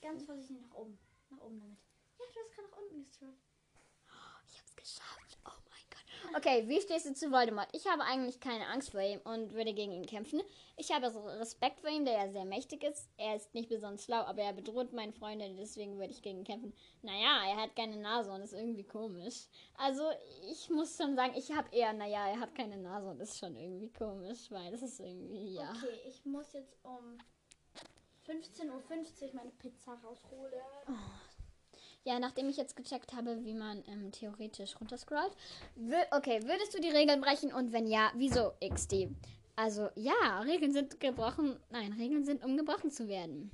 ganz 0.00 0.22
vorsichtig 0.22 0.60
nach 0.60 0.72
oben. 0.72 0.96
Nach 1.30 1.40
oben 1.40 1.58
damit. 1.58 1.78
Ja, 2.20 2.24
du 2.32 2.38
hast 2.38 2.52
gerade 2.54 2.68
nach 2.70 2.78
unten 2.78 3.04
gestrollt. 3.04 3.38
Ich 4.46 4.60
hab's 4.60 4.76
geschafft. 4.76 5.21
Oh. 6.24 6.36
Okay, 6.36 6.64
wie 6.68 6.80
stehst 6.80 7.06
du 7.06 7.14
zu 7.14 7.30
Voldemort? 7.30 7.68
Ich 7.72 7.86
habe 7.86 8.02
eigentlich 8.02 8.40
keine 8.40 8.66
Angst 8.66 8.90
vor 8.90 9.00
ihm 9.00 9.20
und 9.24 9.52
würde 9.52 9.72
gegen 9.74 9.92
ihn 9.92 10.06
kämpfen. 10.06 10.42
Ich 10.76 10.90
habe 10.92 11.10
so 11.10 11.20
Respekt 11.20 11.80
vor 11.80 11.90
ihm, 11.90 12.04
der 12.04 12.14
ja 12.14 12.30
sehr 12.30 12.44
mächtig 12.44 12.84
ist. 12.84 13.08
Er 13.16 13.36
ist 13.36 13.54
nicht 13.54 13.68
besonders 13.68 14.04
schlau, 14.04 14.20
aber 14.20 14.42
er 14.42 14.52
bedroht 14.52 14.92
meine 14.92 15.12
Freunde, 15.12 15.54
deswegen 15.58 15.98
würde 15.98 16.12
ich 16.12 16.22
gegen 16.22 16.38
ihn 16.38 16.44
kämpfen. 16.44 16.72
Naja, 17.02 17.42
er 17.48 17.56
hat 17.56 17.76
keine 17.76 17.96
Nase 17.96 18.30
und 18.30 18.42
ist 18.42 18.52
irgendwie 18.52 18.84
komisch. 18.84 19.46
Also, 19.76 20.02
ich 20.50 20.70
muss 20.70 20.96
schon 20.96 21.14
sagen, 21.16 21.34
ich 21.36 21.52
habe 21.52 21.68
eher, 21.74 21.92
naja, 21.92 22.28
er 22.28 22.40
hat 22.40 22.54
keine 22.54 22.76
Nase 22.76 23.08
und 23.08 23.20
ist 23.20 23.38
schon 23.38 23.56
irgendwie 23.56 23.90
komisch, 23.92 24.50
weil 24.50 24.70
das 24.70 24.82
ist 24.82 25.00
irgendwie, 25.00 25.54
ja. 25.54 25.70
Okay, 25.70 26.00
ich 26.06 26.24
muss 26.24 26.52
jetzt 26.52 26.76
um 26.82 27.18
15.50 28.26 28.68
Uhr 28.70 29.34
meine 29.34 29.50
Pizza 29.50 29.94
rausholen. 29.94 30.62
Ja, 32.04 32.18
nachdem 32.18 32.48
ich 32.48 32.56
jetzt 32.56 32.74
gecheckt 32.74 33.12
habe, 33.12 33.44
wie 33.44 33.54
man 33.54 33.84
ähm, 33.86 34.10
theoretisch 34.10 34.78
runterscrollt. 34.80 35.36
Okay, 36.10 36.40
würdest 36.44 36.74
du 36.74 36.80
die 36.80 36.90
Regeln 36.90 37.20
brechen 37.20 37.52
und 37.52 37.72
wenn 37.72 37.86
ja, 37.86 38.10
wieso 38.16 38.52
XD? 38.60 39.08
Also 39.54 39.88
ja, 39.94 40.40
Regeln 40.40 40.72
sind 40.72 40.98
gebrochen. 40.98 41.60
Nein, 41.70 41.92
Regeln 41.92 42.24
sind, 42.24 42.44
um 42.44 42.56
gebrochen 42.56 42.90
zu 42.90 43.06
werden. 43.06 43.52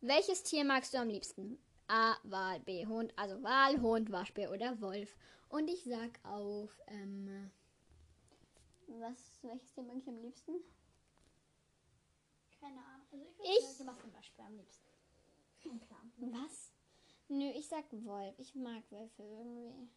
Welches 0.00 0.42
Tier 0.42 0.64
magst 0.64 0.92
du 0.94 0.98
am 0.98 1.08
liebsten? 1.08 1.58
A, 1.86 2.16
Wal, 2.24 2.58
B, 2.60 2.84
Hund. 2.86 3.12
Also 3.16 3.40
Wal, 3.42 3.80
Hund, 3.80 4.10
Waschbär 4.10 4.50
oder 4.50 4.80
Wolf. 4.80 5.14
Und 5.48 5.68
ich 5.68 5.84
sag 5.84 6.18
auf, 6.24 6.70
ähm, 6.88 7.50
was, 8.88 9.38
welches 9.42 9.72
Tier 9.72 9.84
mag 9.84 9.96
ich 9.98 10.08
am 10.08 10.20
liebsten? 10.20 10.54
Keine 12.60 12.78
Ahnung. 12.78 13.06
Also 13.12 13.24
ich 13.42 13.50
Ich- 13.50 13.62
würde 13.78 13.84
sagen, 13.84 14.00
zum 14.00 14.12
Beispiel 14.12 14.44
am 14.44 14.56
liebsten. 14.56 14.88
Plan. 15.60 15.99
Was? 16.20 16.70
Nö, 17.28 17.50
ich 17.54 17.66
sag 17.66 17.84
Wolf. 17.92 18.38
Ich 18.38 18.54
mag 18.54 18.82
Wölfe 18.90 19.22
irgendwie. 19.22 19.88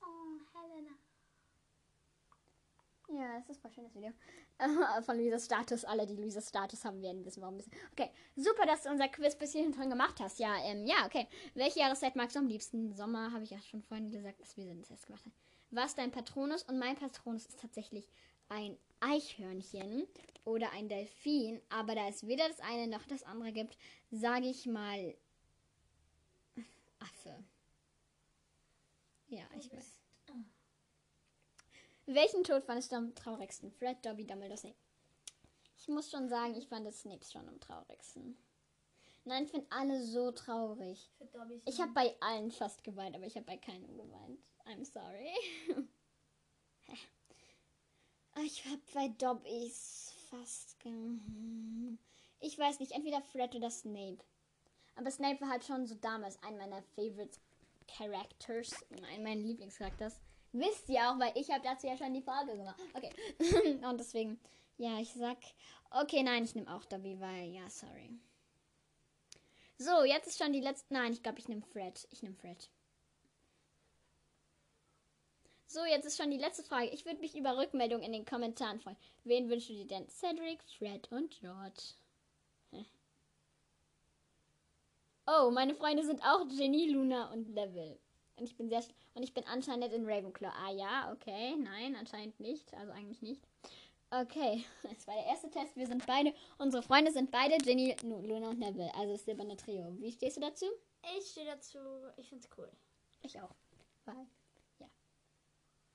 Oh, 0.00 0.38
Helena. 0.54 0.90
Ja, 3.08 3.40
das 3.40 3.50
ist 3.50 3.60
voll 3.60 3.72
schönes 3.72 3.94
Video. 3.94 4.12
Von 5.02 5.16
Luisas 5.16 5.46
Status. 5.46 5.84
Alle, 5.84 6.06
die 6.06 6.14
Luisas 6.14 6.48
Status 6.48 6.84
haben, 6.84 7.02
werden 7.02 7.24
wissen, 7.24 7.42
warum. 7.42 7.58
Okay, 7.90 8.10
super, 8.36 8.64
dass 8.64 8.84
du 8.84 8.90
unser 8.90 9.08
Quiz 9.08 9.34
bis 9.34 9.52
hierhin 9.52 9.74
schon 9.74 9.90
gemacht 9.90 10.20
hast. 10.20 10.38
Ja, 10.38 10.54
ähm, 10.62 10.86
ja, 10.86 11.04
okay. 11.06 11.26
Welche 11.54 11.80
Jahreszeit 11.80 12.14
magst 12.14 12.36
du 12.36 12.40
am 12.40 12.46
liebsten? 12.46 12.94
Sommer, 12.94 13.32
habe 13.32 13.42
ich 13.42 13.50
ja 13.50 13.60
schon 13.62 13.82
vorhin 13.82 14.12
gesagt, 14.12 14.40
dass 14.40 14.56
wir 14.56 14.66
den 14.66 14.84
Test 14.84 15.06
gemacht 15.06 15.24
haben. 15.24 15.34
Was 15.72 15.96
dein 15.96 16.12
Patronus? 16.12 16.62
Und 16.62 16.78
mein 16.78 16.94
Patronus 16.94 17.46
ist 17.46 17.58
tatsächlich 17.58 18.06
ein 18.48 18.78
Eichhörnchen 19.00 20.06
oder 20.44 20.70
ein 20.72 20.88
Delfin. 20.88 21.60
Aber 21.70 21.96
da 21.96 22.06
es 22.06 22.26
weder 22.26 22.46
das 22.48 22.60
eine 22.60 22.86
noch 22.86 23.04
das 23.06 23.24
andere 23.24 23.50
gibt, 23.50 23.76
sage 24.12 24.46
ich 24.46 24.66
mal 24.66 25.16
Affe. 27.00 27.44
Ja, 29.28 29.44
ich 29.58 29.72
weiß. 29.72 29.96
Welchen 32.06 32.42
Tod 32.42 32.64
fandest 32.64 32.90
du 32.90 32.96
am 32.96 33.14
traurigsten? 33.14 33.70
Fred, 33.70 34.04
Dobby, 34.04 34.26
Dumbledore, 34.26 34.58
Snape. 34.58 34.76
Ich 35.76 35.88
muss 35.88 36.10
schon 36.10 36.28
sagen, 36.28 36.56
ich 36.56 36.68
fand 36.68 36.86
das 36.86 37.00
Snape 37.00 37.24
schon 37.24 37.48
am 37.48 37.60
traurigsten. 37.60 38.36
Nein, 39.24 39.44
ich 39.44 39.50
finde 39.50 39.66
alle 39.70 40.02
so 40.02 40.32
traurig. 40.32 41.10
Ich 41.66 41.80
habe 41.80 41.92
bei 41.92 42.16
allen 42.20 42.50
fast 42.50 42.82
geweint, 42.82 43.14
aber 43.14 43.26
ich 43.26 43.36
habe 43.36 43.46
bei 43.46 43.56
keinem 43.58 43.96
geweint. 43.96 44.40
I'm 44.64 44.84
sorry. 44.84 45.32
Ah, 48.32 48.42
ich 48.44 48.64
habe 48.64 48.80
bei 48.94 49.08
Dobbys 49.08 50.12
fast 50.30 50.78
ge... 50.78 50.92
Ich 52.38 52.56
weiß 52.56 52.78
nicht, 52.78 52.92
entweder 52.92 53.20
Fred 53.20 53.56
oder 53.56 53.70
Snape. 53.70 54.24
Aber 55.00 55.10
Snape 55.10 55.40
war 55.40 55.48
halt 55.48 55.64
schon 55.64 55.86
so 55.86 55.94
damals 55.94 56.38
ein 56.42 56.58
meiner 56.58 56.82
Favorite 56.94 57.38
Characters, 57.88 58.84
ein 59.10 59.22
meiner 59.22 59.40
Lieblingscharakters. 59.40 60.20
Wisst 60.52 60.90
ihr 60.90 61.00
auch, 61.00 61.18
weil 61.18 61.32
ich 61.36 61.50
habe 61.50 61.62
dazu 61.62 61.86
ja 61.86 61.96
schon 61.96 62.12
die 62.12 62.20
Frage 62.20 62.54
gemacht. 62.54 62.78
Okay. 62.92 63.10
Und 63.88 63.98
deswegen, 63.98 64.38
ja, 64.76 64.98
ich 64.98 65.10
sag, 65.14 65.38
okay, 65.90 66.22
nein, 66.22 66.44
ich 66.44 66.54
nehme 66.54 66.70
auch 66.74 66.84
Dobby, 66.84 67.18
weil, 67.18 67.48
ja, 67.48 67.70
sorry. 67.70 68.10
So, 69.78 70.04
jetzt 70.04 70.26
ist 70.26 70.38
schon 70.38 70.52
die 70.52 70.60
letzte. 70.60 70.92
Nein, 70.92 71.14
ich 71.14 71.22
glaube, 71.22 71.38
ich 71.38 71.48
nehme 71.48 71.62
Fred. 71.62 72.06
Ich 72.10 72.22
nehme 72.22 72.34
Fred. 72.34 72.68
So, 75.66 75.82
jetzt 75.86 76.04
ist 76.04 76.18
schon 76.18 76.30
die 76.30 76.36
letzte 76.36 76.62
Frage. 76.62 76.90
Ich 76.90 77.06
würde 77.06 77.20
mich 77.20 77.34
über 77.38 77.56
Rückmeldung 77.56 78.02
in 78.02 78.12
den 78.12 78.26
Kommentaren 78.26 78.80
freuen. 78.80 78.98
Wen 79.24 79.48
wünschst 79.48 79.70
du 79.70 79.72
dir 79.72 79.86
denn? 79.86 80.10
Cedric, 80.10 80.62
Fred 80.76 81.10
und 81.10 81.30
George. 81.40 81.94
Hä? 82.72 82.84
Oh, 85.32 85.50
meine 85.52 85.74
Freunde 85.76 86.04
sind 86.04 86.22
auch 86.24 86.44
Jenny, 86.48 86.88
Luna 86.88 87.30
und 87.32 87.48
Level. 87.48 87.98
Und 88.36 88.44
ich 88.44 88.56
bin 88.56 88.68
sehr 88.68 88.82
und 89.14 89.22
ich 89.22 89.32
bin 89.32 89.44
anscheinend 89.46 89.92
in 89.92 90.04
Ravenclaw. 90.08 90.52
Ah 90.56 90.72
ja, 90.72 91.12
okay, 91.12 91.54
nein, 91.56 91.94
anscheinend 91.94 92.40
nicht, 92.40 92.72
also 92.74 92.90
eigentlich 92.92 93.22
nicht. 93.22 93.46
Okay, 94.10 94.64
das 94.82 95.06
war 95.06 95.14
der 95.14 95.26
erste 95.26 95.50
Test. 95.50 95.76
Wir 95.76 95.86
sind 95.86 96.04
beide, 96.06 96.34
unsere 96.58 96.82
Freunde 96.82 97.12
sind 97.12 97.30
beide 97.30 97.58
Jenny, 97.64 97.94
Lu- 98.02 98.26
Luna 98.26 98.48
und 98.50 98.58
Neville, 98.58 98.92
also 98.94 99.12
das 99.12 99.24
silberne 99.24 99.56
Trio. 99.56 99.94
Wie 100.00 100.10
stehst 100.10 100.36
du 100.36 100.40
dazu? 100.40 100.66
Ich 101.18 101.26
stehe 101.30 101.46
dazu, 101.46 101.78
ich 102.16 102.28
find's 102.28 102.48
cool. 102.56 102.70
Ich 103.22 103.40
auch. 103.40 103.54
Weil, 104.06 104.26
ja. 104.78 104.88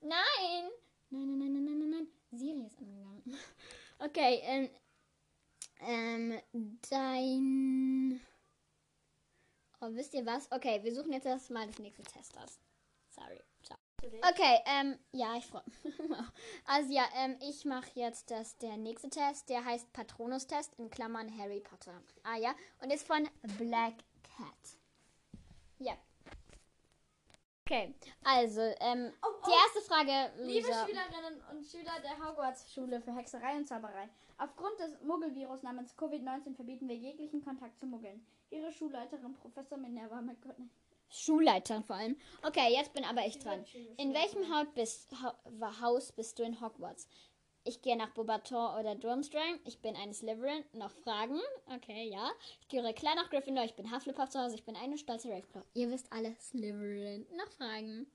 Nein! 0.02 0.70
Nein, 1.10 1.38
nein, 1.38 1.38
nein, 1.40 1.52
nein, 1.54 1.66
nein, 1.66 1.80
nein, 1.80 1.90
nein. 1.90 2.08
Siri 2.32 2.66
ist 2.66 2.78
angegangen. 2.78 3.24
Okay, 3.98 4.42
ähm, 4.44 4.70
ähm, 5.80 6.42
dein. 6.90 8.20
Oh, 9.86 9.96
wisst 9.96 10.14
ihr 10.14 10.26
was? 10.26 10.52
Okay, 10.52 10.84
wir 10.84 10.94
suchen 10.96 11.14
jetzt 11.14 11.26
erstmal 11.26 11.68
das 11.68 11.78
nächste 11.78 12.04
Test 12.04 12.36
aus. 12.38 12.60
Sorry. 13.10 13.40
Ciao. 13.62 13.78
Okay, 14.02 14.60
ähm, 14.66 14.98
ja, 15.12 15.36
ich 15.38 15.46
freue 15.46 15.64
mich. 15.66 16.00
Also 16.66 16.92
ja, 16.92 17.04
ähm, 17.16 17.38
ich 17.42 17.66
mache 17.66 17.92
jetzt 17.94 18.32
das, 18.32 18.58
der 18.58 18.78
nächste 18.78 19.10
Test, 19.10 19.50
der 19.50 19.64
heißt 19.64 19.94
Patronus-Test 19.94 20.76
in 20.80 20.90
Klammern 20.90 21.38
Harry 21.38 21.60
Potter. 21.60 22.02
Ah 22.24 22.38
ja, 22.38 22.56
und 22.82 22.92
ist 22.92 23.06
von 23.06 23.28
Black 23.58 23.94
Cat. 24.24 24.78
Ja. 25.78 25.94
Okay, 27.68 27.96
also, 28.24 28.62
ähm, 28.80 29.12
Oh, 29.24 29.28
die 29.44 29.50
oh. 29.50 29.54
erste 29.66 29.82
Frage, 29.92 30.32
Liebe 30.38 30.68
Lisa. 30.68 30.86
Schülerinnen 30.86 31.42
und 31.52 31.66
Schüler 31.66 32.00
der 32.04 32.24
Hogwarts-Schule 32.24 33.02
für 33.02 33.16
Hexerei 33.16 33.56
und 33.58 33.68
Zauberei, 33.68 34.08
aufgrund 34.38 34.80
des 34.80 35.02
Muggelvirus 35.02 35.64
namens 35.64 35.98
Covid-19 35.98 36.56
verbieten 36.56 36.88
wir 36.88 36.96
jeglichen 36.96 37.44
Kontakt 37.44 37.80
zu 37.80 37.88
Muggeln. 37.88 38.24
Ihre 38.52 38.72
Schulleiterin 38.72 39.34
Professor 39.34 39.80
Minerva 39.80 40.22
McGonagall. 40.22 40.70
Schulleiterin 41.10 41.84
vor 41.84 41.96
allem. 41.96 42.16
Okay, 42.46 42.72
jetzt 42.72 42.94
bin 42.94 43.04
aber 43.04 43.26
ich 43.26 43.40
dran. 43.40 43.66
In 43.98 44.14
welchem 44.14 44.54
Haut 44.54 44.72
bist, 44.76 45.16
Haus 45.82 46.12
bist 46.12 46.38
du 46.38 46.44
in 46.44 46.62
Hogwarts? 46.62 47.08
Ich 47.68 47.82
gehe 47.82 47.98
nach 47.98 48.12
Bobator 48.12 48.80
oder 48.80 48.94
Durmstrang. 48.94 49.60
Ich 49.66 49.82
bin 49.82 49.96
eine 49.96 50.14
Slytherin. 50.14 50.64
Noch 50.74 50.92
Fragen? 50.92 51.42
Okay, 51.76 52.08
ja. 52.10 52.32
Ich 52.62 52.68
gehöre 52.68 52.94
klar 52.94 53.16
nach 53.16 53.32
Gryffindor. 53.32 53.66
Ich 53.66 53.76
bin 53.76 53.92
Hufflepuff 53.92 54.30
zu 54.30 54.40
Hause. 54.40 54.54
Ich 54.54 54.66
bin 54.66 54.76
eine 54.76 55.00
stolze 55.00 55.30
Ravenclaw. 55.30 55.66
Ihr 55.74 55.90
wisst 55.90 56.14
alle 56.14 56.36
Slytherin. 56.40 57.26
Noch 57.36 57.52
Fragen? 57.54 58.06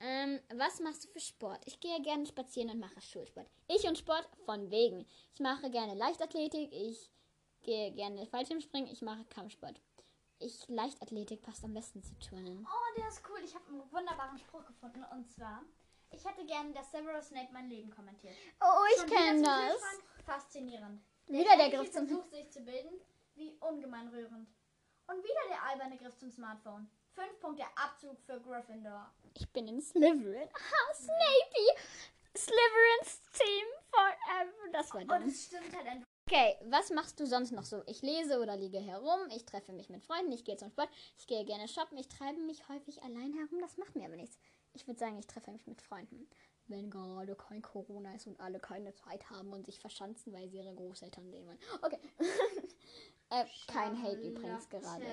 Ähm, 0.00 0.40
was 0.56 0.80
machst 0.80 1.04
du 1.04 1.08
für 1.08 1.20
Sport? 1.20 1.62
Ich 1.66 1.78
gehe 1.78 2.02
gerne 2.02 2.26
spazieren 2.26 2.70
und 2.70 2.80
mache 2.80 3.00
Schulsport. 3.00 3.46
Ich 3.68 3.86
und 3.86 3.96
Sport 3.96 4.28
von 4.44 4.72
wegen. 4.72 5.06
Ich 5.32 5.40
mache 5.40 5.70
gerne 5.70 5.94
Leichtathletik. 5.94 6.72
Ich 6.72 7.12
gehe 7.62 7.92
gerne 7.92 8.26
Fallschirmspringen. 8.26 8.90
Ich 8.90 9.02
mache 9.02 9.24
Kampfsport. 9.26 9.80
Ich 10.40 10.66
Leichtathletik 10.66 11.42
passt 11.42 11.62
am 11.62 11.74
besten 11.74 12.02
zu 12.02 12.18
Turnen. 12.18 12.66
Oh, 12.68 12.98
der 12.98 13.06
ist 13.06 13.22
cool. 13.28 13.38
Ich 13.44 13.54
habe 13.54 13.66
einen 13.68 13.92
wunderbaren 13.92 14.36
Spruch 14.36 14.66
gefunden 14.66 15.04
und 15.12 15.30
zwar: 15.30 15.62
Ich 16.12 16.24
hätte 16.24 16.44
gerne, 16.44 16.72
dass 16.72 16.90
Severus 16.90 17.28
Snape 17.28 17.48
mein 17.52 17.68
Leben 17.68 17.90
kommentiert. 17.90 18.34
Oh, 18.60 18.84
ich 18.96 19.06
kenne 19.12 19.42
das. 19.42 19.76
Faszinierend. 20.24 21.02
Wieder 21.26 21.56
der 21.56 21.70
Griff 21.70 21.90
zum 21.90 22.06
Versuch, 22.06 22.26
sich 22.26 22.50
zu 22.50 22.60
bilden, 22.60 23.00
wie 23.34 23.56
ungemein 23.60 24.08
rührend. 24.08 24.48
Und 25.06 25.16
wieder 25.22 25.40
der 25.48 25.62
alberne 25.64 25.96
Griff 25.96 26.16
zum 26.18 26.30
Smartphone. 26.30 26.88
Fünf 27.14 27.40
Punkte 27.40 27.64
Abzug 27.76 28.18
für 28.20 28.40
Gryffindor. 28.40 29.12
Ich 29.34 29.50
bin 29.52 29.68
in 29.68 29.80
Slytherin. 29.80 30.48
Ah, 30.52 30.94
Snapey. 30.94 31.82
Slytherins 32.36 33.22
Team 33.32 33.66
forever. 33.90 34.72
Das 34.72 34.92
war 34.94 35.00
Und 35.02 35.10
dumm. 35.10 35.22
es 35.28 35.44
stimmt 35.44 35.76
halt 35.76 35.86
einfach. 35.86 36.06
Okay, 36.30 36.56
was 36.64 36.90
machst 36.90 37.20
du 37.20 37.26
sonst 37.26 37.50
noch 37.50 37.64
so? 37.64 37.82
Ich 37.86 38.00
lese 38.00 38.38
oder 38.40 38.56
liege 38.56 38.78
herum. 38.78 39.28
Ich 39.34 39.44
treffe 39.44 39.72
mich 39.72 39.90
mit 39.90 40.02
Freunden. 40.02 40.32
Ich 40.32 40.44
gehe 40.44 40.56
zum 40.56 40.70
Sport. 40.70 40.88
Ich 41.18 41.26
gehe 41.26 41.44
gerne 41.44 41.68
shoppen. 41.68 41.98
Ich 41.98 42.08
treibe 42.08 42.40
mich 42.40 42.66
häufig 42.68 43.02
allein 43.02 43.34
herum. 43.34 43.60
Das 43.60 43.76
macht 43.76 43.94
mir 43.96 44.06
aber 44.06 44.16
nichts. 44.16 44.38
Ich 44.74 44.86
würde 44.86 44.98
sagen, 44.98 45.18
ich 45.18 45.26
treffe 45.26 45.50
mich 45.50 45.66
mit 45.66 45.82
Freunden. 45.82 46.28
Wenn 46.68 46.90
gerade 46.90 47.34
kein 47.34 47.60
Corona 47.60 48.14
ist 48.14 48.26
und 48.26 48.40
alle 48.40 48.60
keine 48.60 48.94
Zeit 48.94 49.28
haben 49.30 49.52
und 49.52 49.66
sich 49.66 49.78
verschanzen, 49.78 50.32
weil 50.32 50.48
sie 50.48 50.58
ihre 50.58 50.74
Großeltern 50.74 51.28
sehen 51.30 51.46
wollen. 51.46 51.58
Okay. 51.82 51.98
äh, 53.30 53.44
kein 53.66 54.00
Hate 54.02 54.20
übrigens 54.20 54.68
gerade. 54.68 55.04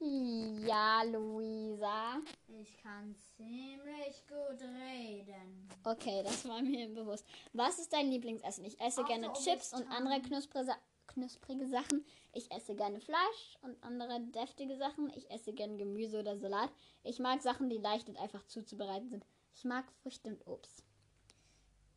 Ja, 0.00 1.02
Luisa. 1.04 2.20
Ich 2.48 2.76
kann 2.82 3.14
ziemlich 3.36 4.26
gut 4.28 4.60
reden. 4.60 5.68
Okay, 5.82 6.22
das 6.22 6.46
war 6.46 6.60
mir 6.60 6.88
bewusst. 6.88 7.24
Was 7.52 7.78
ist 7.78 7.92
dein 7.92 8.10
Lieblingsessen? 8.10 8.64
Ich 8.64 8.78
esse 8.80 9.00
Außer 9.00 9.04
gerne 9.04 9.32
Chips 9.32 9.72
und 9.72 9.88
andere 9.90 10.20
knusprige, 10.20 10.74
knusprige 11.14 11.66
Sachen. 11.68 12.04
Ich 12.32 12.50
esse 12.50 12.74
gerne 12.74 13.00
Fleisch 13.00 13.58
und 13.62 13.82
andere 13.82 14.20
deftige 14.20 14.76
Sachen. 14.76 15.10
Ich 15.16 15.30
esse 15.30 15.52
gerne 15.52 15.76
Gemüse 15.76 16.20
oder 16.20 16.36
Salat. 16.36 16.70
Ich 17.02 17.18
mag 17.18 17.40
Sachen, 17.42 17.70
die 17.70 17.78
leicht 17.78 18.08
und 18.08 18.18
einfach 18.18 18.46
zuzubereiten 18.46 19.08
sind. 19.08 19.24
Ich 19.54 19.64
mag 19.64 19.90
Früchte 20.02 20.28
und 20.28 20.46
Obst. 20.46 20.84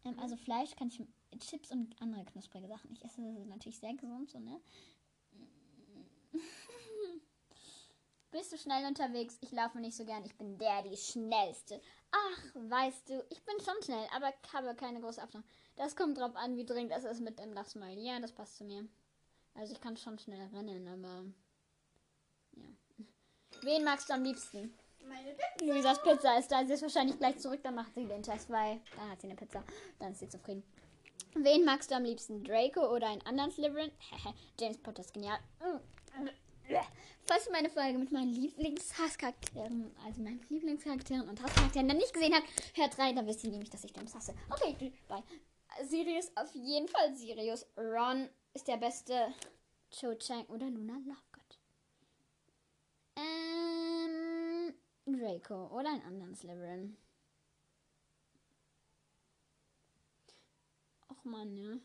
Ähm, 0.05 0.17
also 0.19 0.38
Fleisch 0.38 0.75
kann 0.75 0.88
ich 0.88 1.01
Chips 1.39 1.71
und 1.71 2.00
andere 2.01 2.25
knusprige 2.25 2.67
Sachen. 2.67 2.91
Ich 2.93 3.03
esse 3.03 3.21
natürlich 3.21 3.79
sehr 3.79 3.93
gesund, 3.93 4.31
so, 4.31 4.39
ne? 4.39 4.62
Bist 8.31 8.51
du 8.51 8.57
schnell 8.57 8.86
unterwegs? 8.86 9.38
Ich 9.41 9.51
laufe 9.51 9.79
nicht 9.79 9.95
so 9.95 10.05
gern. 10.05 10.25
Ich 10.25 10.38
bin 10.38 10.57
der, 10.57 10.83
die 10.83 10.97
schnellste. 10.97 11.81
Ach, 12.12 12.43
weißt 12.53 13.09
du, 13.09 13.25
ich 13.29 13.43
bin 13.43 13.55
schon 13.63 13.81
schnell, 13.83 14.05
aber 14.15 14.33
habe 14.53 14.75
keine 14.75 15.00
große 15.00 15.21
Abstand. 15.21 15.45
Das 15.75 15.95
kommt 15.95 16.17
drauf 16.17 16.36
an, 16.36 16.57
wie 16.57 16.65
dringend 16.65 16.91
es 16.91 17.03
ist 17.03 17.21
mit 17.21 17.39
dem 17.39 17.53
Lachsmile. 17.53 18.01
Ja, 18.01 18.19
das 18.19 18.33
passt 18.33 18.57
zu 18.57 18.65
mir. 18.65 18.88
Also 19.57 19.73
ich 19.73 19.81
kann 19.81 19.97
schon 19.97 20.19
schnell 20.19 20.47
rennen, 20.53 20.87
aber 20.87 21.25
ja. 22.55 22.67
Wen 23.63 23.83
magst 23.83 24.09
du 24.09 24.13
am 24.13 24.23
liebsten? 24.23 24.73
Meine 25.07 25.33
Pizza. 25.33 25.65
Luisas 25.65 26.01
Pizza 26.03 26.37
ist 26.37 26.51
da. 26.51 26.65
Sie 26.65 26.73
ist 26.73 26.81
wahrscheinlich 26.81 27.17
gleich 27.17 27.39
zurück, 27.39 27.61
dann 27.63 27.75
macht 27.75 27.93
sie 27.95 28.05
den 28.05 28.21
Test, 28.21 28.49
weil 28.49 28.79
dann 28.95 29.09
hat 29.09 29.21
sie 29.21 29.27
eine 29.27 29.35
Pizza. 29.35 29.63
Dann 29.99 30.11
ist 30.11 30.19
sie 30.19 30.29
zufrieden. 30.29 30.63
Wen 31.33 31.65
magst 31.65 31.89
du 31.89 31.95
am 31.95 32.03
liebsten? 32.03 32.43
Draco 32.43 32.93
oder 32.93 33.07
einen 33.07 33.21
anderen 33.23 33.51
Slytherin? 33.51 33.91
James 34.59 34.77
Potter 34.77 35.01
ist 35.01 35.13
genial. 35.13 35.39
Falls 37.25 37.45
du 37.45 37.51
meine 37.51 37.69
Folge 37.69 37.97
mit 37.97 38.11
meinen 38.11 38.33
Lieblingshasscharakteren, 38.33 39.91
also 40.05 40.21
meinen 40.21 40.41
Lieblingscharakteren 40.49 41.27
und 41.27 41.41
Hasscharakteren 41.41 41.87
dann 41.87 41.97
nicht 41.97 42.13
gesehen 42.13 42.33
habt, 42.33 42.47
hört 42.75 42.97
rein, 42.99 43.15
dann 43.15 43.27
wisst 43.27 43.43
ihr 43.43 43.51
nämlich, 43.51 43.69
dass 43.69 43.83
ich 43.83 43.95
James 43.95 44.13
hasse. 44.13 44.33
Okay, 44.49 44.93
bye. 45.07 45.23
Sirius, 45.83 46.31
auf 46.35 46.53
jeden 46.53 46.87
Fall 46.87 47.15
Sirius. 47.15 47.65
Ron 47.77 48.29
ist 48.57 48.67
der 48.67 48.77
beste. 48.77 49.33
Cho 49.91 50.15
Chang 50.15 50.45
oder 50.47 50.67
Luna 50.69 50.93
Lovegood. 50.93 51.59
Ähm, 53.15 54.73
Draco 55.05 55.67
oder 55.67 55.89
einen 55.89 56.01
anderen 56.01 56.35
Slytherin. 56.35 56.97
Och 61.09 61.23
man, 61.23 61.53
ne? 61.53 61.79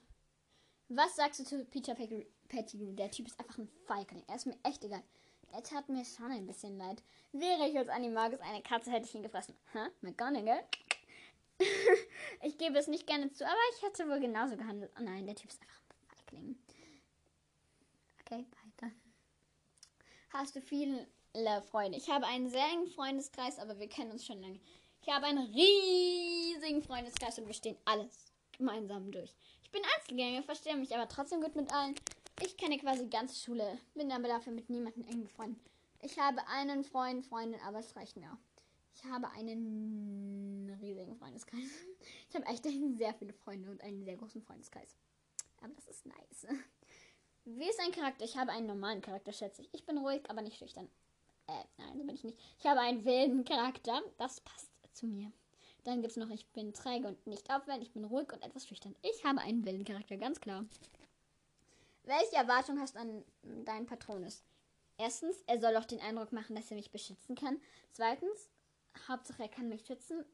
Was 0.89 1.15
sagst 1.15 1.41
du 1.41 1.45
zu 1.45 1.65
Peter 1.67 1.95
Pettigrew? 1.95 2.93
Der 2.93 3.11
Typ 3.11 3.27
ist 3.27 3.39
einfach 3.39 3.59
ein 3.59 3.69
Feigling. 3.87 4.25
Er 4.27 4.37
ist 4.37 4.47
mir 4.47 4.59
echt 4.63 4.83
egal. 4.83 5.03
Er 5.53 5.63
tat 5.63 5.91
mir 5.91 6.07
schon 6.07 6.33
ein 6.33 6.47
bisschen 6.47 6.79
leid. 6.79 7.03
Wäre 7.33 7.69
ich 7.69 7.77
als 7.77 7.91
Animagus 7.91 8.41
eine 8.41 8.63
Katze, 8.63 8.91
hätte 8.91 9.07
ich 9.07 9.15
ihn 9.15 9.23
gefressen. 9.23 9.55
Hä? 9.73 9.91
McGonagall? 10.01 10.65
ich 12.43 12.59
gebe 12.59 12.79
es 12.79 12.89
nicht 12.89 13.07
gerne 13.07 13.31
zu, 13.33 13.45
aber 13.45 13.61
ich 13.75 13.83
hätte 13.83 14.09
wohl 14.09 14.21
genauso 14.21 14.57
gehandelt. 14.57 14.91
Oh 14.99 15.03
nein, 15.03 15.27
der 15.27 15.37
Typ 15.37 15.51
ist 15.51 15.61
einfach 15.61 15.82
Feigling. 16.33 16.57
Okay, 18.21 18.47
weiter. 18.65 18.93
Hast 20.31 20.57
du 20.57 20.61
viele 20.61 21.07
Freunde? 21.71 21.99
Ich 21.99 22.09
habe 22.09 22.27
einen 22.27 22.49
sehr 22.49 22.67
engen 22.67 22.89
Freundeskreis, 22.89 23.59
aber 23.59 23.79
wir 23.79 23.89
kennen 23.89 24.13
uns 24.13 24.25
schon 24.25 24.41
lange. 24.41 24.61
Ich 25.03 25.09
habe 25.09 25.27
einen 25.27 25.47
riesigen 25.53 26.83
Freundeskreis 26.83 27.39
und 27.39 27.47
wir 27.47 27.55
stehen 27.55 27.77
alles 27.85 28.33
gemeinsam 28.57 29.11
durch. 29.11 29.35
Ich 29.63 29.71
bin 29.71 29.83
Einzelgänger, 29.97 30.43
verstehe 30.43 30.77
mich 30.77 30.95
aber 30.95 31.09
trotzdem 31.09 31.41
gut 31.41 31.57
mit 31.57 31.73
allen. 31.73 31.95
Ich 32.41 32.57
kenne 32.57 32.79
quasi 32.79 33.05
die 33.05 33.11
ganze 33.11 33.37
Schule, 33.37 33.79
bin 33.95 34.11
aber 34.11 34.29
dafür 34.29 34.53
mit 34.53 34.71
niemandem 34.71 35.05
eng 35.05 35.23
befreundet. 35.25 35.61
Ich 36.01 36.19
habe 36.19 36.47
einen 36.49 36.85
Freund, 36.85 37.27
Freundin, 37.27 37.61
aber 37.61 37.81
es 37.81 37.95
reicht 37.95 38.17
mir. 38.17 38.37
Ich 38.95 39.05
habe 39.05 39.31
einen 39.31 40.77
riesigen 40.81 41.17
Freundeskreis. 41.17 41.61
Ich 42.29 42.35
habe 42.35 42.47
echt 42.47 42.65
sehr 42.65 43.15
viele 43.15 43.35
Freunde 43.35 43.71
und 43.71 43.83
einen 43.83 44.05
sehr 44.05 44.17
großen 44.17 44.41
Freundeskreis. 44.41 44.97
Aber 45.63 45.75
das 45.75 45.87
ist 45.87 46.07
nice. 46.07 46.47
Wie 47.45 47.69
ist 47.69 47.81
ein 47.81 47.93
Charakter? 47.93 48.25
Ich 48.25 48.37
habe 48.37 48.53
einen 48.53 48.67
normalen 48.67 49.01
Charakter, 49.01 49.33
schätze 49.33 49.63
ich. 49.63 49.69
Ich 49.73 49.85
bin 49.85 49.99
ruhig, 49.99 50.23
aber 50.29 50.43
nicht 50.43 50.59
schüchtern. 50.59 50.89
Äh, 51.49 51.65
nein, 51.79 51.99
so 51.99 52.05
bin 52.05 52.15
ich 52.15 52.25
nicht. 52.25 52.39
Ich 52.59 52.67
habe 52.67 52.81
einen 52.81 53.05
wilden 53.05 53.45
Charakter. 53.45 54.01
Das 54.19 54.41
passt 54.41 54.71
zu 54.93 55.07
mir. 55.07 55.33
Dann 55.85 56.01
gibt 56.01 56.13
es 56.13 56.17
noch, 56.17 56.31
ich 56.31 56.47
bin 56.53 56.73
träge 56.73 57.09
und 57.09 57.27
nicht 57.27 57.51
aufwärts. 57.51 57.83
Ich 57.83 57.93
bin 57.93 58.05
ruhig 58.05 58.33
und 58.33 58.43
etwas 58.43 58.67
schüchtern. 58.69 58.95
Ich 59.03 59.25
habe 59.25 59.41
einen 59.41 59.65
wilden 59.65 59.85
Charakter, 59.85 60.17
ganz 60.17 60.41
klar. 60.41 60.65
Welche 62.05 62.37
Erwartung 62.37 62.79
hast 62.81 62.95
du 62.95 63.01
an 63.01 63.25
deinen 63.65 63.87
Patronus? 63.87 64.45
Erstens, 64.99 65.43
er 65.47 65.61
soll 65.61 65.77
auch 65.77 65.85
den 65.85 66.01
Eindruck 66.01 66.33
machen, 66.33 66.55
dass 66.55 66.71
er 66.71 66.77
mich 66.77 66.91
beschützen 66.91 67.35
kann. 67.35 67.61
Zweitens, 67.93 68.51
Hauptsache 69.09 69.43
er 69.43 69.49
kann 69.49 69.69
mich 69.69 69.85
schützen. 69.87 70.25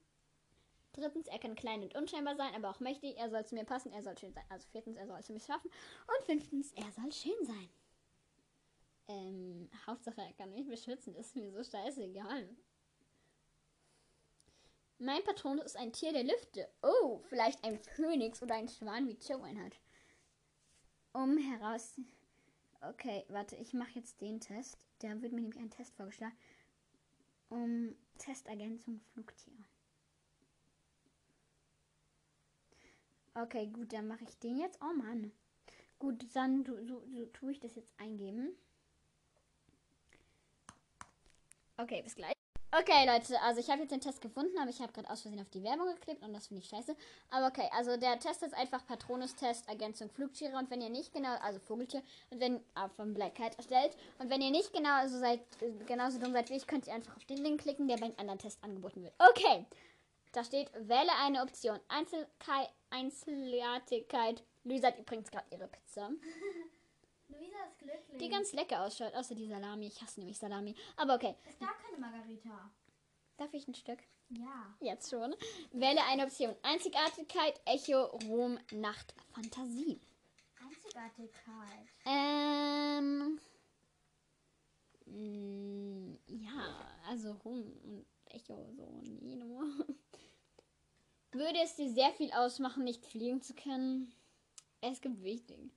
Drittens, 0.99 1.29
er 1.29 1.39
kann 1.39 1.55
klein 1.55 1.83
und 1.83 1.95
unscheinbar 1.95 2.37
sein, 2.37 2.55
aber 2.55 2.71
auch 2.71 2.81
mächtig. 2.81 3.17
Er 3.17 3.31
soll 3.31 3.45
zu 3.45 3.55
mir 3.55 3.65
passen, 3.65 3.93
er 3.93 4.03
soll 4.03 4.19
schön 4.19 4.33
sein. 4.33 4.45
Also 4.49 4.67
viertens, 4.71 4.97
er 4.97 5.07
soll 5.07 5.23
zu 5.23 5.33
mir 5.33 5.41
schaffen. 5.41 5.71
Und 6.07 6.27
fünftens, 6.27 6.73
er 6.73 6.91
soll 6.93 7.13
schön 7.13 7.47
sein. 7.47 7.69
Ähm, 9.09 9.71
Hauptsache 9.87 10.21
er 10.21 10.33
kann 10.35 10.53
mich 10.53 10.67
beschützen, 10.67 11.15
ist 11.15 11.37
mir 11.37 11.51
so 11.53 11.63
scheißegal. 11.63 12.49
Mein 14.99 15.23
Patronus 15.23 15.67
ist 15.67 15.77
ein 15.77 15.93
Tier 15.93 16.13
der 16.13 16.25
Lüfte. 16.25 16.69
Oh, 16.83 17.21
vielleicht 17.29 17.65
ein 17.65 17.79
Phönix 17.79 18.43
oder 18.43 18.57
ein 18.57 18.69
Schwan, 18.69 19.09
wie 19.09 19.17
Joanne 19.25 19.65
hat 19.65 19.79
um 21.13 21.37
heraus. 21.37 22.01
Okay, 22.81 23.25
warte, 23.29 23.57
ich 23.57 23.73
mache 23.75 23.93
jetzt 23.95 24.21
den 24.21 24.41
Test. 24.41 24.79
Da 25.01 25.21
wird 25.21 25.33
mir 25.33 25.41
nämlich 25.41 25.61
ein 25.61 25.71
Test 25.71 25.95
vorgeschlagen. 25.97 26.37
Um 27.49 27.97
Testergänzung 28.19 29.01
Flugtiere. 29.13 29.65
Okay, 33.41 33.67
gut, 33.67 33.93
dann 33.93 34.09
mache 34.09 34.25
ich 34.25 34.39
den 34.39 34.59
jetzt. 34.59 34.79
Oh 34.83 34.93
Mann. 34.93 35.33
Gut, 35.99 36.25
dann 36.35 36.65
so, 36.65 36.75
so, 36.85 37.03
so 37.15 37.27
tue 37.27 37.53
ich 37.53 37.61
das 37.61 37.77
jetzt 37.77 37.93
eingeben. 37.99 38.57
Okay, 41.77 42.03
bis 42.03 42.17
gleich. 42.17 42.33
Okay, 42.71 43.07
Leute, 43.07 43.41
also 43.41 43.61
ich 43.61 43.71
habe 43.71 43.81
jetzt 43.81 43.93
den 43.93 44.01
Test 44.01 44.21
gefunden, 44.21 44.59
aber 44.59 44.69
ich 44.69 44.81
habe 44.81 44.93
gerade 44.93 45.09
aus 45.09 45.23
Versehen 45.23 45.41
auf 45.41 45.49
die 45.49 45.63
Werbung 45.63 45.87
geklickt 45.95 46.23
und 46.23 46.35
das 46.35 46.49
finde 46.49 46.63
ich 46.63 46.69
scheiße. 46.69 46.95
Aber 47.31 47.47
okay, 47.47 47.67
also 47.73 47.97
der 47.97 48.19
Test 48.19 48.43
ist 48.43 48.53
einfach 48.55 48.85
Patronus-Test, 48.87 49.69
Ergänzung 49.69 50.11
Flugtiere 50.11 50.57
und 50.59 50.71
wenn 50.71 50.83
ihr 50.83 50.91
nicht 50.91 51.15
genau, 51.15 51.35
also 51.41 51.61
Vogeltier, 51.61 52.03
und 52.31 52.41
wenn, 52.41 52.61
ah, 52.75 52.89
von 52.91 53.15
Black 53.15 53.37
Cat 53.37 53.57
erstellt, 53.57 53.97
und 54.19 54.29
wenn 54.29 54.43
ihr 54.43 54.51
nicht 54.51 54.73
genau 54.75 55.07
so 55.07 55.19
seid, 55.19 55.41
genauso 55.87 56.19
dumm 56.19 56.33
seid 56.33 56.51
wie 56.51 56.57
ich, 56.57 56.67
könnt 56.67 56.87
ihr 56.87 56.93
einfach 56.93 57.17
auf 57.17 57.25
den 57.25 57.39
Link 57.39 57.63
klicken, 57.63 57.89
der 57.89 57.97
beim 57.97 58.13
anderen 58.19 58.39
Test 58.39 58.63
angeboten 58.63 59.03
wird. 59.03 59.15
Okay, 59.19 59.65
da 60.33 60.45
steht, 60.45 60.71
wähle 60.75 61.13
eine 61.25 61.43
Option. 61.43 61.79
Einzelkeit, 61.89 62.71
Einzigartigkeit. 62.91 64.45
Luisa 64.65 64.89
hat 64.89 64.99
übrigens 64.99 65.31
gerade 65.31 65.47
ihre 65.51 65.69
Pizza. 65.69 66.11
Luisa 67.29 67.57
ist 67.67 67.79
glücklich. 67.79 68.19
Die 68.19 68.29
ganz 68.29 68.53
lecker 68.53 68.85
ausschaut, 68.85 69.15
außer 69.15 69.35
die 69.35 69.47
Salami. 69.47 69.87
Ich 69.87 70.01
hasse 70.03 70.21
nämlich 70.21 70.39
Salami. 70.39 70.75
Aber 70.97 71.15
okay. 71.15 71.35
Es 71.49 71.59
gab 71.59 71.79
keine 71.83 71.99
Margarita. 71.99 72.71
Darf 73.37 73.53
ich 73.55 73.69
ein 73.69 73.75
Stück? 73.75 74.01
Ja. 74.31 74.75
Jetzt 74.81 75.11
schon. 75.11 75.35
Wähle 75.73 76.03
eine 76.05 76.25
Option. 76.25 76.55
Einzigartigkeit, 76.63 77.61
Echo, 77.65 78.05
Ruhm, 78.27 78.59
Nacht, 78.73 79.15
Fantasie. 79.33 80.01
Einzigartigkeit. 80.61 81.89
Ähm. 82.05 83.41
mh, 85.07 86.19
ja, 86.27 86.91
also 87.09 87.33
Ruhm 87.45 87.73
und 87.85 88.07
Echo, 88.27 88.71
so, 88.77 89.01
nee, 89.03 89.37
nur. 89.37 89.65
Würde 91.33 91.59
es 91.63 91.77
dir 91.77 91.91
sehr 91.91 92.13
viel 92.13 92.33
ausmachen, 92.33 92.85
nicht 92.85 93.05
fliegen 93.05 93.43
zu 93.43 93.55
können? 93.55 94.13
Es 94.81 95.01
gibt 95.01 95.23
wichtig. 95.23 95.73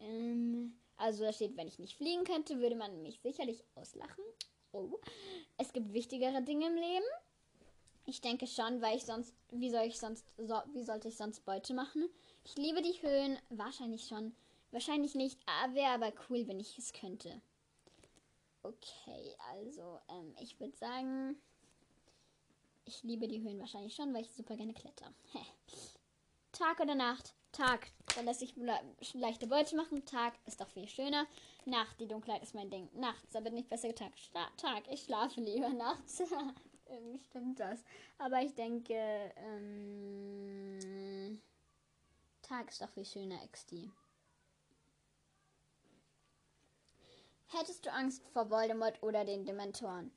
Ähm, 0.00 0.78
also 0.96 1.24
da 1.24 1.32
steht, 1.32 1.56
wenn 1.56 1.68
ich 1.68 1.78
nicht 1.78 1.96
fliegen 1.96 2.24
könnte, 2.24 2.60
würde 2.60 2.76
man 2.76 3.02
mich 3.02 3.20
sicherlich 3.20 3.62
auslachen. 3.74 4.24
Oh. 4.72 4.98
Es 5.58 5.72
gibt 5.72 5.92
wichtigere 5.92 6.42
Dinge 6.42 6.66
im 6.66 6.76
Leben. 6.76 7.04
Ich 8.06 8.20
denke 8.20 8.46
schon, 8.46 8.80
weil 8.80 8.96
ich 8.96 9.04
sonst, 9.04 9.34
wie 9.50 9.70
soll 9.70 9.86
ich 9.86 9.98
sonst, 9.98 10.26
so, 10.38 10.54
wie 10.72 10.82
sollte 10.82 11.08
ich 11.08 11.16
sonst 11.16 11.44
Beute 11.44 11.74
machen? 11.74 12.08
Ich 12.44 12.56
liebe 12.56 12.80
die 12.80 13.02
Höhen, 13.02 13.38
wahrscheinlich 13.50 14.06
schon. 14.06 14.34
Wahrscheinlich 14.72 15.14
nicht, 15.14 15.38
aber 15.46 15.74
wäre 15.74 15.92
aber 15.92 16.12
cool, 16.28 16.46
wenn 16.48 16.60
ich 16.60 16.78
es 16.78 16.92
könnte. 16.92 17.42
Okay, 18.62 19.34
also, 19.52 19.98
ähm, 20.08 20.34
ich 20.40 20.58
würde 20.60 20.76
sagen, 20.76 21.36
ich 22.84 23.02
liebe 23.02 23.28
die 23.28 23.42
Höhen 23.42 23.58
wahrscheinlich 23.58 23.94
schon, 23.94 24.12
weil 24.14 24.22
ich 24.22 24.32
super 24.32 24.56
gerne 24.56 24.74
kletter. 24.74 25.12
Hä. 25.32 25.40
Tag 26.52 26.80
oder 26.80 26.94
Nacht? 26.94 27.34
Tag, 27.52 27.90
dann 28.14 28.26
lässt 28.26 28.40
sich 28.40 28.54
le 28.56 28.78
leichte 29.14 29.46
Beute 29.46 29.76
machen. 29.76 30.04
Tag 30.04 30.34
ist 30.46 30.60
doch 30.60 30.68
viel 30.68 30.88
schöner. 30.88 31.26
Nacht, 31.64 31.98
die 32.00 32.06
Dunkelheit 32.06 32.42
ist 32.42 32.54
mein 32.54 32.70
Ding. 32.70 32.88
Nachts, 32.94 33.34
aber 33.34 33.50
nicht 33.50 33.68
besser. 33.68 33.90
Sta 34.14 34.48
Tag, 34.56 34.84
ich 34.90 35.02
schlafe 35.02 35.40
lieber 35.40 35.68
nachts. 35.70 36.20
Irgendwie 36.86 37.18
stimmt 37.18 37.58
das. 37.60 37.82
Aber 38.18 38.40
ich 38.42 38.54
denke, 38.54 38.94
ähm, 39.36 40.80
Tag 42.42 42.68
ist 42.68 42.80
doch 42.82 42.90
viel 42.90 43.04
schöner, 43.04 43.38
XD. 43.48 43.90
Hättest 47.48 47.84
du 47.84 47.92
Angst 47.92 48.22
vor 48.32 48.48
Voldemort 48.50 49.02
oder 49.02 49.24
den 49.24 49.44
Dementoren? 49.44 50.12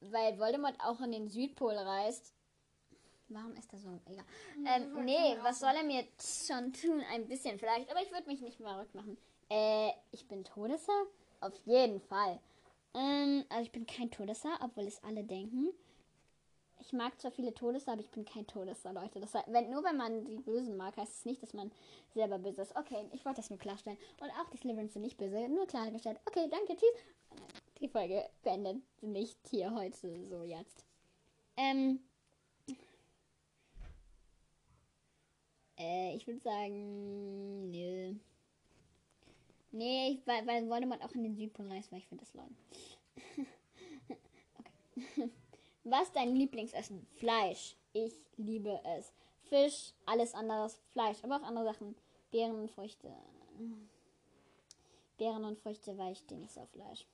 Weil 0.00 0.38
Voldemort 0.38 0.76
auch 0.80 1.00
in 1.00 1.12
den 1.12 1.28
Südpol 1.28 1.74
reist. 1.74 2.32
Warum 3.28 3.54
ist 3.56 3.72
das 3.72 3.82
so? 3.82 4.00
Egal. 4.06 4.24
Ähm, 4.66 5.04
nee, 5.04 5.36
was 5.42 5.60
soll 5.60 5.74
er 5.74 5.84
mir 5.84 6.04
schon 6.18 6.72
tun? 6.72 7.02
Ein 7.12 7.28
bisschen 7.28 7.58
vielleicht. 7.58 7.90
Aber 7.90 8.00
ich 8.00 8.10
würde 8.10 8.26
mich 8.26 8.40
nicht 8.40 8.56
verrückt 8.56 8.94
machen. 8.94 9.18
Äh, 9.50 9.90
ich 10.12 10.26
bin 10.28 10.44
Todesser? 10.44 11.04
Auf 11.40 11.54
jeden 11.66 12.00
Fall. 12.00 12.40
Ähm, 12.94 13.44
also 13.50 13.62
ich 13.62 13.72
bin 13.72 13.86
kein 13.86 14.10
Todesser, 14.10 14.58
obwohl 14.62 14.84
es 14.84 15.02
alle 15.04 15.24
denken. 15.24 15.68
Ich 16.80 16.92
mag 16.92 17.20
zwar 17.20 17.30
viele 17.30 17.52
Todesser, 17.52 17.92
aber 17.92 18.00
ich 18.00 18.10
bin 18.10 18.24
kein 18.24 18.46
Todesser, 18.46 18.92
Leute. 18.92 19.20
Das 19.20 19.34
heißt, 19.34 19.46
wenn, 19.48 19.70
nur 19.70 19.84
wenn 19.84 19.96
man 19.96 20.24
die 20.24 20.36
Bösen 20.36 20.76
mag, 20.76 20.96
heißt 20.96 21.18
es 21.18 21.24
nicht, 21.24 21.42
dass 21.42 21.52
man 21.52 21.70
selber 22.14 22.38
böse 22.38 22.62
ist. 22.62 22.76
Okay, 22.76 23.04
ich 23.12 23.24
wollte 23.24 23.40
das 23.40 23.50
nur 23.50 23.58
klarstellen. 23.58 23.98
Und 24.20 24.30
auch 24.30 24.48
die 24.50 24.58
Slytherins 24.58 24.92
sind 24.92 25.02
nicht 25.02 25.18
böse, 25.18 25.48
nur 25.48 25.66
klargestellt. 25.66 26.20
Okay, 26.24 26.48
danke, 26.50 26.76
tschüss. 26.76 27.44
Die 27.80 27.88
Folge 27.88 28.28
beendet 28.42 28.82
nicht 29.02 29.38
hier 29.48 29.74
heute 29.74 29.96
so 30.26 30.42
jetzt. 30.42 30.84
Ähm, 31.56 32.00
Äh, 35.78 36.16
ich 36.16 36.26
würde 36.26 36.40
sagen, 36.40 37.70
nö. 37.70 38.14
Nee, 39.70 40.10
ich, 40.12 40.26
weil, 40.26 40.46
weil 40.46 40.68
Voldemort 40.68 41.02
auch 41.04 41.12
in 41.12 41.22
den 41.22 41.36
Südpol 41.36 41.68
reist, 41.68 41.92
weil 41.92 42.00
ich 42.00 42.08
finde 42.08 42.24
das 42.24 42.34
lol. 42.34 42.48
okay. 44.58 45.30
Was 45.84 46.12
dein 46.12 46.34
Lieblingsessen? 46.34 47.06
Fleisch. 47.16 47.76
Ich 47.92 48.14
liebe 48.36 48.80
es. 48.96 49.12
Fisch, 49.44 49.92
alles 50.04 50.34
anderes. 50.34 50.80
Fleisch, 50.92 51.18
aber 51.22 51.36
auch 51.36 51.42
andere 51.42 51.64
Sachen. 51.64 51.94
Beeren 52.30 52.60
und 52.60 52.70
Früchte. 52.70 53.12
Beeren 55.16 55.44
und 55.44 55.58
Früchte, 55.58 55.96
weil 55.96 56.12
ich 56.12 56.18
stehe 56.18 56.40
nicht 56.40 56.52
so 56.52 56.60
auf 56.60 56.70
Fleisch. 56.70 57.06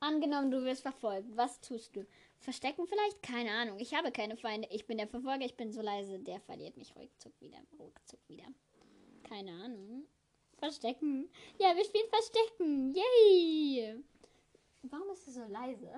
Angenommen, 0.00 0.50
du 0.50 0.62
wirst 0.64 0.82
verfolgt. 0.82 1.36
Was 1.36 1.60
tust 1.60 1.96
du? 1.96 2.06
Verstecken 2.38 2.86
vielleicht? 2.86 3.22
Keine 3.22 3.50
Ahnung. 3.50 3.78
Ich 3.78 3.94
habe 3.94 4.12
keine 4.12 4.36
Feinde. 4.36 4.68
Ich 4.70 4.86
bin 4.86 4.98
der 4.98 5.08
Verfolger. 5.08 5.44
Ich 5.44 5.56
bin 5.56 5.72
so 5.72 5.80
leise. 5.80 6.18
Der 6.18 6.40
verliert 6.40 6.76
mich 6.76 6.94
ruckzuck 6.94 7.32
wieder. 7.40 7.58
Ruckzuck 7.78 8.20
wieder. 8.28 8.46
Keine 9.22 9.52
Ahnung. 9.52 10.06
Verstecken. 10.58 11.28
Ja, 11.58 11.74
wir 11.74 11.84
spielen 11.84 12.08
Verstecken. 12.08 12.94
Yay! 12.94 14.02
Warum 14.82 15.10
ist 15.10 15.24
sie 15.24 15.32
so 15.32 15.44
leise? 15.44 15.90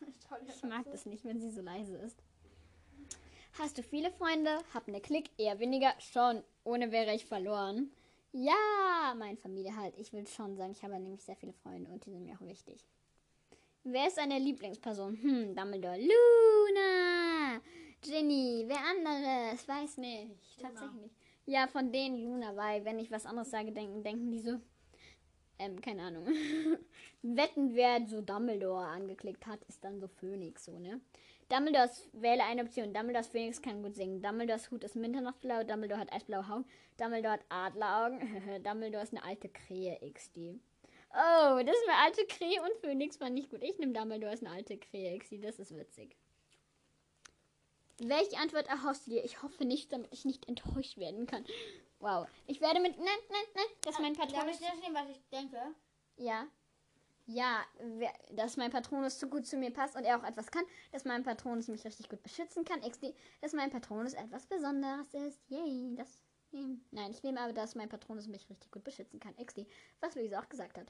Ich 0.48 0.62
mag 0.64 0.84
das 0.90 1.06
nicht, 1.06 1.24
wenn 1.24 1.40
sie 1.40 1.50
so 1.50 1.62
leise 1.62 1.96
ist. 1.96 2.22
Hast 3.58 3.78
du 3.78 3.82
viele 3.82 4.10
Freunde? 4.10 4.58
Hab 4.74 4.88
ne 4.88 5.00
Klick? 5.00 5.30
Eher 5.38 5.58
weniger? 5.60 5.94
Schon. 5.98 6.42
Ohne 6.64 6.90
wäre 6.90 7.14
ich 7.14 7.24
verloren. 7.24 7.90
Ja, 8.32 9.14
meine 9.16 9.36
Familie 9.36 9.76
halt. 9.76 9.96
Ich 9.96 10.12
will 10.12 10.26
schon 10.26 10.56
sagen, 10.56 10.72
ich 10.72 10.82
habe 10.82 10.98
nämlich 10.98 11.22
sehr 11.22 11.36
viele 11.36 11.52
Freunde 11.52 11.92
und 11.92 12.04
die 12.04 12.10
sind 12.10 12.24
mir 12.24 12.34
auch 12.34 12.44
wichtig. 12.44 12.84
Wer 13.86 14.06
ist 14.08 14.16
deine 14.16 14.38
Lieblingsperson? 14.38 15.14
Hm, 15.20 15.54
Dumbledore. 15.54 15.98
Luna! 15.98 17.60
Ginny, 18.00 18.64
wer 18.66 18.78
anderes? 18.78 19.68
Weiß 19.68 19.98
nicht. 19.98 20.56
Luna. 20.56 20.68
Tatsächlich 20.70 21.02
nicht. 21.02 21.14
Ja, 21.44 21.66
von 21.66 21.92
denen 21.92 22.24
Luna, 22.24 22.56
weil 22.56 22.82
wenn 22.86 22.98
ich 22.98 23.10
was 23.10 23.26
anderes 23.26 23.50
sage, 23.50 23.72
denken, 23.72 24.02
denken 24.02 24.30
die 24.30 24.40
so. 24.40 24.58
Ähm, 25.58 25.78
keine 25.82 26.02
Ahnung. 26.02 26.26
Wetten, 27.22 27.74
wer 27.74 28.06
so 28.06 28.22
Dumbledore 28.22 28.86
angeklickt 28.86 29.46
hat, 29.46 29.62
ist 29.64 29.84
dann 29.84 30.00
so 30.00 30.08
Phönix, 30.08 30.64
so, 30.64 30.78
ne? 30.78 31.02
Dumbledores 31.50 32.08
wähle 32.14 32.42
eine 32.42 32.62
Option. 32.62 32.94
Dumbledores 32.94 33.26
Phönix 33.26 33.60
kann 33.60 33.82
gut 33.82 33.96
singen. 33.96 34.22
Dumbledores 34.22 34.70
Hut 34.70 34.82
ist 34.82 34.96
Mitternachtblau. 34.96 35.62
Dumbledore 35.62 36.00
hat 36.00 36.12
eisblaue 36.12 36.44
Augen. 36.50 36.64
Dumbledore 36.96 37.34
hat 37.34 37.44
Adleraugen. 37.50 38.62
Dumbledore 38.64 39.02
ist 39.02 39.12
eine 39.12 39.24
alte 39.24 39.50
Krähe 39.50 40.00
XD. 40.10 40.58
Oh, 41.16 41.62
das 41.64 41.76
ist 41.76 41.88
eine 41.88 41.98
alte 41.98 42.26
Krähe 42.26 42.60
und 42.60 42.76
Phönix 42.80 43.16
fand 43.16 43.38
ich 43.38 43.48
gut. 43.48 43.62
Ich 43.62 43.78
nehme 43.78 43.92
Dumbledore 43.92 44.32
als 44.32 44.42
eine 44.42 44.50
alte 44.50 44.76
Krähe 44.76 45.16
XD. 45.16 45.44
Das 45.44 45.60
ist 45.60 45.76
witzig. 45.76 46.16
Welche 47.98 48.36
Antwort 48.38 48.66
erhoffst 48.66 49.06
du 49.06 49.12
dir? 49.12 49.24
Ich 49.24 49.42
hoffe 49.42 49.64
nicht, 49.64 49.92
damit 49.92 50.12
ich 50.12 50.24
nicht 50.24 50.48
enttäuscht 50.48 50.96
werden 50.96 51.26
kann. 51.26 51.44
Wow. 52.00 52.26
Ich 52.46 52.60
werde 52.60 52.80
mit. 52.80 52.96
Nein, 52.96 53.06
nein, 53.30 53.44
nein. 53.54 53.64
Das 53.82 53.94
ist 53.94 54.00
mein 54.00 54.14
Patron. 54.14 54.40
Darf 54.40 54.50
ich 54.50 54.58
dir 54.58 54.76
stehen, 54.76 54.94
was 54.94 55.08
ich 55.08 55.20
denke? 55.30 55.58
Ja. 56.16 56.48
Ja, 57.26 57.64
wer, 57.78 58.12
dass 58.32 58.56
mein 58.56 58.70
Patronus 58.70 59.18
zu 59.18 59.28
gut 59.28 59.46
zu 59.46 59.56
mir 59.56 59.72
passt 59.72 59.96
und 59.96 60.04
er 60.04 60.18
auch 60.18 60.24
etwas 60.24 60.50
kann, 60.50 60.64
dass 60.92 61.06
mein 61.06 61.22
Patronus 61.22 61.68
mich 61.68 61.84
richtig 61.84 62.10
gut 62.10 62.22
beschützen 62.22 62.64
kann, 62.66 62.82
XD, 62.82 63.14
dass 63.40 63.54
mein 63.54 63.70
Patronus 63.70 64.12
etwas 64.12 64.46
Besonderes 64.46 65.14
ist. 65.14 65.40
Yay, 65.48 65.94
das. 65.96 66.23
Yay. 66.54 66.78
Nein, 66.92 67.10
ich 67.10 67.22
nehme 67.24 67.40
aber, 67.40 67.52
dass 67.52 67.74
mein 67.74 67.88
Patronus 67.88 68.28
mich 68.28 68.48
richtig 68.48 68.70
gut 68.70 68.84
beschützen 68.84 69.18
kann, 69.18 69.34
XD, 69.36 69.66
was 70.00 70.14
Luisa 70.14 70.40
auch 70.40 70.48
gesagt 70.48 70.78
hat. 70.78 70.86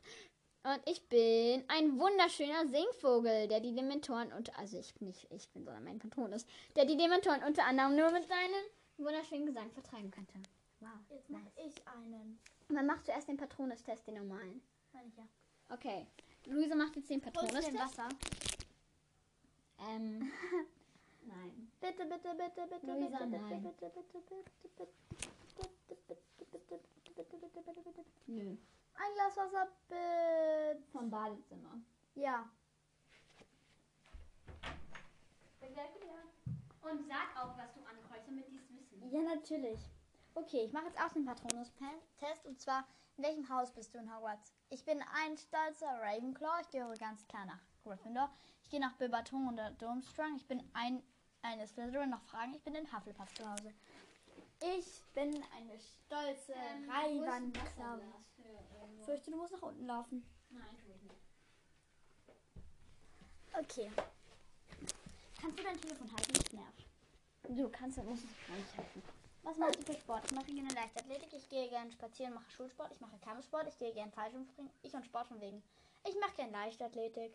Und 0.62 0.81
ich 0.87 1.09
bin 1.09 1.64
ein 1.68 1.98
wunderschöner 1.98 2.66
Singvogel, 2.66 3.48
der 3.48 3.61
die 3.61 3.74
Dementoren 3.74 4.33
unter, 4.33 4.59
also 4.59 4.79
ich 4.79 4.98
nicht 5.00 5.27
ich 5.31 5.48
bin, 5.50 5.64
sondern 5.64 5.85
mein 5.85 5.98
Patronus, 5.98 6.46
der 6.77 6.85
die 6.85 6.96
Dementoren 6.96 7.42
unter 7.44 7.64
anderem 7.64 7.96
nur 7.96 8.11
mit 8.11 8.27
seinem 8.27 8.64
wunderschönen 8.98 9.46
Gesang 9.46 9.70
vertreiben 9.70 10.11
könnte. 10.11 10.35
Wow. 10.81 10.90
Jetzt 11.11 11.31
mache 11.31 11.50
ich 11.57 11.74
einen. 11.88 12.38
Man 12.68 12.87
macht 12.87 13.07
zuerst 13.07 13.29
den 13.29 13.38
Patronus-Test, 13.38 14.07
den 14.07 14.14
normalen. 14.14 14.62
Meine 14.92 15.09
ich 15.09 15.16
ja. 15.16 15.24
Okay. 15.70 16.07
Luisa 16.46 16.74
macht 16.74 16.96
jetzt 16.96 17.09
den 17.09 17.22
Patronus-Test. 17.22 17.79
Wasser? 17.79 18.09
Ähm. 19.81 20.31
Nein. 21.25 21.73
Bitte, 21.81 22.05
bitte, 22.07 22.35
bitte, 22.35 22.67
bitte, 22.67 22.87
Luisa, 22.87 23.19
bitte, 23.25 23.43
nein. 23.43 23.63
bitte, 23.63 23.91
bitte, 23.91 24.13
bitte, 24.13 24.45
bitte, 24.63 24.87
bitte, 25.09 25.77
bitte, 25.89 26.17
bitte, 26.39 26.59
bitte, 26.59 26.79
bitte, 27.15 27.39
bitte, 27.39 27.63
bitte, 27.63 27.81
bitte. 27.83 28.05
Nö. 28.27 28.57
Ein 28.95 29.15
Glas 29.15 29.37
Wasser, 29.37 29.69
bitte. 29.89 30.83
Vom 30.93 31.11
Badezimmer. 31.11 31.81
Ja. 32.15 32.49
Und 36.83 37.09
sag 37.09 37.35
auch, 37.37 37.57
was 37.57 37.73
du 37.73 37.81
ankreuzt, 37.81 38.29
damit 38.29 38.47
die 38.49 38.59
es 38.59 38.69
wissen. 38.71 39.11
Ja, 39.11 39.23
natürlich. 39.23 39.81
Okay, 40.35 40.65
ich 40.65 40.73
mache 40.73 40.87
jetzt 40.87 41.01
auch 41.01 41.13
den 41.13 41.25
Patronus-Test. 41.25 42.45
Und 42.45 42.61
zwar, 42.61 42.87
in 43.17 43.25
welchem 43.25 43.49
Haus 43.49 43.73
bist 43.73 43.95
du 43.95 43.99
in 43.99 44.15
Hogwarts? 44.15 44.53
Ich 44.69 44.85
bin 44.85 45.03
ein 45.03 45.37
stolzer 45.39 45.99
Ravenclaw. 46.01 46.61
Ich 46.61 46.71
gehöre 46.71 46.95
ganz 46.97 47.27
klar 47.27 47.47
nach 47.47 47.61
Gryffindor. 47.85 48.31
Ich 48.63 48.71
gehe 48.71 48.81
nach 48.81 48.93
Bilbaton 48.97 49.49
oder 49.49 49.71
Durmstrang. 49.73 50.37
Ich 50.37 50.47
bin 50.47 50.63
ein, 50.75 51.03
eine 51.45 51.67
Slytherin. 51.67 52.11
Noch 52.11 52.23
Fragen? 52.23 52.55
Ich 52.55 52.63
bin 52.63 52.75
in 52.75 52.91
Hufflepuff 52.93 53.33
zu 53.35 53.49
Hause. 53.49 53.73
Ich 54.61 55.03
bin 55.15 55.35
eine 55.57 55.79
stolze 55.79 56.53
Ähm, 56.53 56.91
Ravenclaw. 56.91 58.01
Fürchte, 59.05 59.31
du 59.31 59.37
musst 59.37 59.53
nach 59.53 59.63
unten 59.63 59.87
laufen. 59.87 60.25
Nein, 60.51 60.77
tu 60.79 60.93
ich 60.93 61.03
nicht. 61.03 61.15
Okay. 63.57 63.91
Kannst 65.41 65.59
du 65.59 65.63
dein 65.63 65.81
Telefon 65.81 66.11
halten? 66.11 66.33
Ich 66.41 66.53
nerv. 66.53 66.75
Du 67.49 67.69
kannst, 67.69 68.03
musst 68.05 68.25
es 68.25 68.49
gar 68.49 68.57
nicht 68.57 68.77
halten. 68.77 69.03
Was 69.43 69.59
machst 69.59 69.77
du 69.77 69.93
für 69.93 70.01
Sport? 70.01 70.25
Ich 70.25 70.33
mache 70.33 70.47
gerne 70.47 70.73
Leichtathletik, 70.73 71.29
ich 71.35 71.49
gehe 71.51 71.69
gerne 71.69 71.93
spazieren, 71.93 72.33
mache 72.33 72.51
Schulsport, 72.51 72.91
ich 72.93 73.01
mache 73.03 73.19
Kampfsport, 73.19 73.69
ich 73.69 73.77
gehe 73.77 73.93
gerne 73.93 74.11
Fallschirmspringen, 74.13 74.73
ich 74.83 74.95
und 74.95 75.05
Sport 75.05 75.27
von 75.29 75.39
wegen. 75.43 75.63
Ich 76.09 76.19
mache 76.19 76.35
gerne 76.37 76.53
Leichtathletik. 76.53 77.35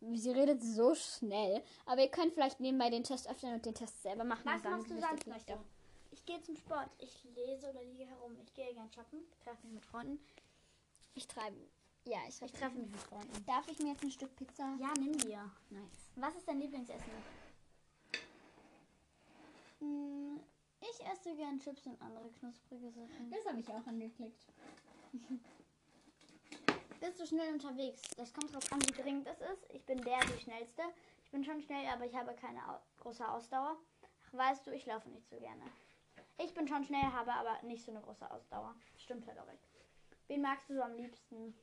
Sie 0.00 0.30
redet 0.30 0.62
so 0.62 0.94
schnell. 0.94 1.62
Aber 1.86 2.02
ihr 2.02 2.08
könnt 2.10 2.32
vielleicht 2.34 2.60
nebenbei 2.60 2.90
den 2.90 3.02
Test 3.04 3.28
öffnen 3.28 3.54
und 3.54 3.64
den 3.66 3.74
Test 3.74 4.02
selber 4.02 4.24
machen. 4.24 4.42
Was 4.44 4.62
machst 4.62 4.90
du 4.90 5.00
sonst 5.00 5.24
vielleicht 5.24 5.48
noch? 5.48 5.60
Ich 6.12 6.24
gehe 6.24 6.40
zum 6.42 6.56
Sport, 6.56 6.88
ich 6.98 7.24
lese 7.34 7.68
oder 7.70 7.82
liege 7.84 8.06
herum, 8.06 8.36
ich 8.42 8.52
gehe 8.54 8.72
gerne 8.72 8.90
shoppen, 8.92 9.20
treffe 9.42 9.64
mich 9.66 9.74
mit 9.74 9.84
Freunden. 9.86 10.18
Ich 11.14 11.26
treibe. 11.26 11.56
Ja, 12.04 12.18
ich 12.28 12.28
Ich 12.28 12.38
treffe. 12.38 12.56
treffe 12.56 12.78
mich 12.78 12.90
mit 12.90 13.00
Freunden. 13.00 13.44
Darf 13.46 13.66
ich 13.68 13.78
mir 13.80 13.88
jetzt 13.92 14.02
ein 14.02 14.10
Stück 14.10 14.34
Pizza? 14.36 14.76
Ja, 14.80 14.92
nimm 14.98 15.16
dir. 15.18 15.50
Nice. 15.70 16.10
Was 16.16 16.34
ist 16.36 16.46
dein 16.48 16.60
Lieblingsessen? 16.60 17.10
Hm, 19.80 20.40
ich 20.80 21.04
esse 21.06 21.34
gern 21.36 21.58
Chips 21.58 21.86
und 21.86 22.00
andere 22.00 22.30
knusprige 22.38 22.90
Sachen. 22.92 23.30
Das 23.30 23.44
habe 23.46 23.60
ich 23.60 23.68
auch 23.68 23.86
angeklickt. 23.86 24.46
Bist 27.06 27.20
du 27.20 27.26
schnell 27.26 27.52
unterwegs? 27.52 28.02
Das 28.16 28.34
kommt 28.34 28.52
drauf 28.52 28.72
an, 28.72 28.82
wie 28.82 28.90
dringend 28.90 29.28
es 29.28 29.40
ist. 29.40 29.64
Ich 29.72 29.86
bin 29.86 30.02
der, 30.02 30.18
die 30.18 30.40
schnellste. 30.40 30.82
Ich 31.22 31.30
bin 31.30 31.44
schon 31.44 31.62
schnell, 31.62 31.86
aber 31.86 32.04
ich 32.04 32.16
habe 32.16 32.34
keine 32.34 32.60
große 32.98 33.28
Ausdauer. 33.28 33.76
Ach, 34.26 34.32
weißt 34.36 34.66
du, 34.66 34.72
ich 34.72 34.86
laufe 34.86 35.08
nicht 35.10 35.30
so 35.30 35.36
gerne. 35.38 35.62
Ich 36.38 36.52
bin 36.52 36.66
schon 36.66 36.82
schnell, 36.82 37.04
habe 37.04 37.32
aber 37.32 37.62
nicht 37.62 37.84
so 37.84 37.92
eine 37.92 38.00
große 38.00 38.28
Ausdauer. 38.28 38.74
Stimmt 38.96 39.24
halt 39.28 39.38
auch 39.38 39.46
recht. 39.46 39.62
Wen 40.26 40.42
magst 40.42 40.68
du 40.68 40.74
so 40.74 40.82
am 40.82 40.96
liebsten? 40.96 41.56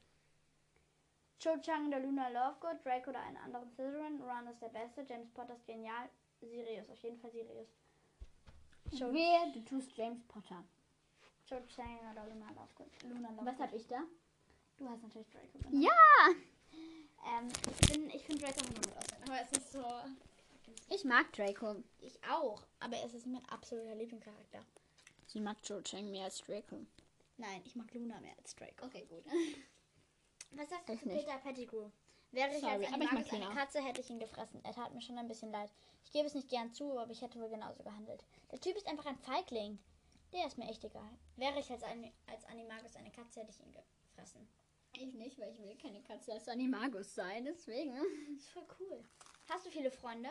Cho 1.39 1.57
Chang 1.57 1.87
oder 1.87 1.99
Luna 1.99 2.29
Lovegood, 2.29 2.85
Drake 2.85 3.09
oder 3.09 3.19
einen 3.19 3.35
anderen 3.35 3.69
Slytherin, 3.71 4.21
Ron 4.21 4.47
ist 4.47 4.61
der 4.61 4.69
Beste, 4.69 5.01
James 5.01 5.29
Potter 5.31 5.55
ist 5.55 5.67
genial, 5.67 6.07
Sirius, 6.39 6.89
auf 6.89 7.03
jeden 7.03 7.19
Fall 7.19 7.31
Sirius. 7.31 7.67
Cho, 8.97 9.11
Wer? 9.11 9.51
Du 9.51 9.59
tust 9.65 9.91
James 9.97 10.23
Potter. 10.25 10.63
Cho 11.45 11.59
Chang 11.67 11.99
oder 12.13 12.25
Luna 12.27 12.47
Lovegood. 12.51 13.03
Luna 13.03 13.27
Lovegood. 13.27 13.45
Was 13.45 13.59
habe 13.59 13.75
ich 13.75 13.85
da? 13.87 14.03
Du 14.77 14.89
hast 14.89 15.01
natürlich 15.03 15.29
Draco 15.29 15.57
genommen. 15.57 15.81
Ja! 15.81 15.91
Ähm, 17.25 17.47
ich 17.79 17.89
bin, 17.89 18.09
ich 18.09 18.23
finde 18.23 18.45
Draco 18.45 18.59
immer 18.59 18.73
gut 18.81 18.97
aussehen. 18.97 19.23
Aber 19.23 19.41
es 19.41 19.51
ist 19.57 19.71
so. 19.71 19.85
Ich 20.89 21.03
mag 21.05 21.31
Draco. 21.33 21.75
Ich 21.99 22.19
auch. 22.29 22.61
Aber 22.79 22.97
es 23.03 23.13
ist 23.13 23.25
mein 23.25 23.47
absoluter 23.49 23.95
Lieblingscharakter. 23.95 24.59
Sie 25.27 25.39
mag 25.39 25.61
Cho 25.63 25.81
Chang 25.81 26.11
mehr 26.11 26.25
als 26.25 26.39
Draco. 26.41 26.85
Nein, 27.37 27.61
ich 27.65 27.75
mag 27.75 27.91
Luna 27.93 28.19
mehr 28.19 28.35
als 28.37 28.55
Draco. 28.55 28.85
Okay, 28.85 29.05
gut. 29.09 29.23
Was 30.51 30.69
sagst 30.69 30.89
du 30.89 30.93
Ich 30.93 30.99
zu 31.01 31.07
nicht. 31.07 31.25
Peter 31.25 31.37
Pettigrew? 31.39 31.89
Wäre 32.31 32.49
ich 32.51 32.61
Sorry, 32.61 32.85
als 32.85 32.93
aber 32.93 33.03
ich 33.03 33.11
mag 33.11 33.13
Animagus 33.13 33.33
eine. 33.33 33.55
Katze, 33.55 33.83
hätte 33.83 34.01
ich 34.01 34.09
ihn 34.09 34.19
gefressen. 34.19 34.59
Er 34.63 34.73
tat 34.73 34.93
mir 34.93 35.01
schon 35.01 35.17
ein 35.17 35.27
bisschen 35.27 35.51
leid. 35.51 35.71
Ich 36.03 36.11
gebe 36.11 36.27
es 36.27 36.33
nicht 36.33 36.49
gern 36.49 36.71
zu, 36.73 36.97
aber 36.99 37.11
ich 37.11 37.21
hätte 37.21 37.39
wohl 37.39 37.49
genauso 37.49 37.83
gehandelt. 37.83 38.23
Der 38.51 38.59
Typ 38.59 38.75
ist 38.75 38.87
einfach 38.87 39.05
ein 39.05 39.17
Feigling. 39.17 39.79
Der 40.33 40.47
ist 40.47 40.57
mir 40.57 40.67
echt 40.69 40.83
egal. 40.83 41.09
Wäre 41.37 41.59
ich 41.59 41.69
als, 41.71 41.83
Ani 41.83 42.11
als 42.27 42.45
Animagus 42.45 42.95
eine 42.95 43.11
Katze, 43.11 43.39
hätte 43.41 43.51
ich 43.51 43.59
ihn 43.59 43.71
gefressen. 43.71 44.47
Ich 44.93 45.13
nicht, 45.13 45.39
weil 45.39 45.51
ich 45.51 45.59
will 45.59 45.75
keine 45.75 46.01
Katze 46.01 46.33
als 46.33 46.47
Animagus 46.47 47.15
sein, 47.15 47.45
deswegen. 47.45 47.95
Das 48.33 48.43
ist 48.43 48.49
voll 48.49 48.65
cool. 48.79 49.03
Hast 49.49 49.65
du 49.65 49.69
viele 49.69 49.91
Freunde? 49.91 50.29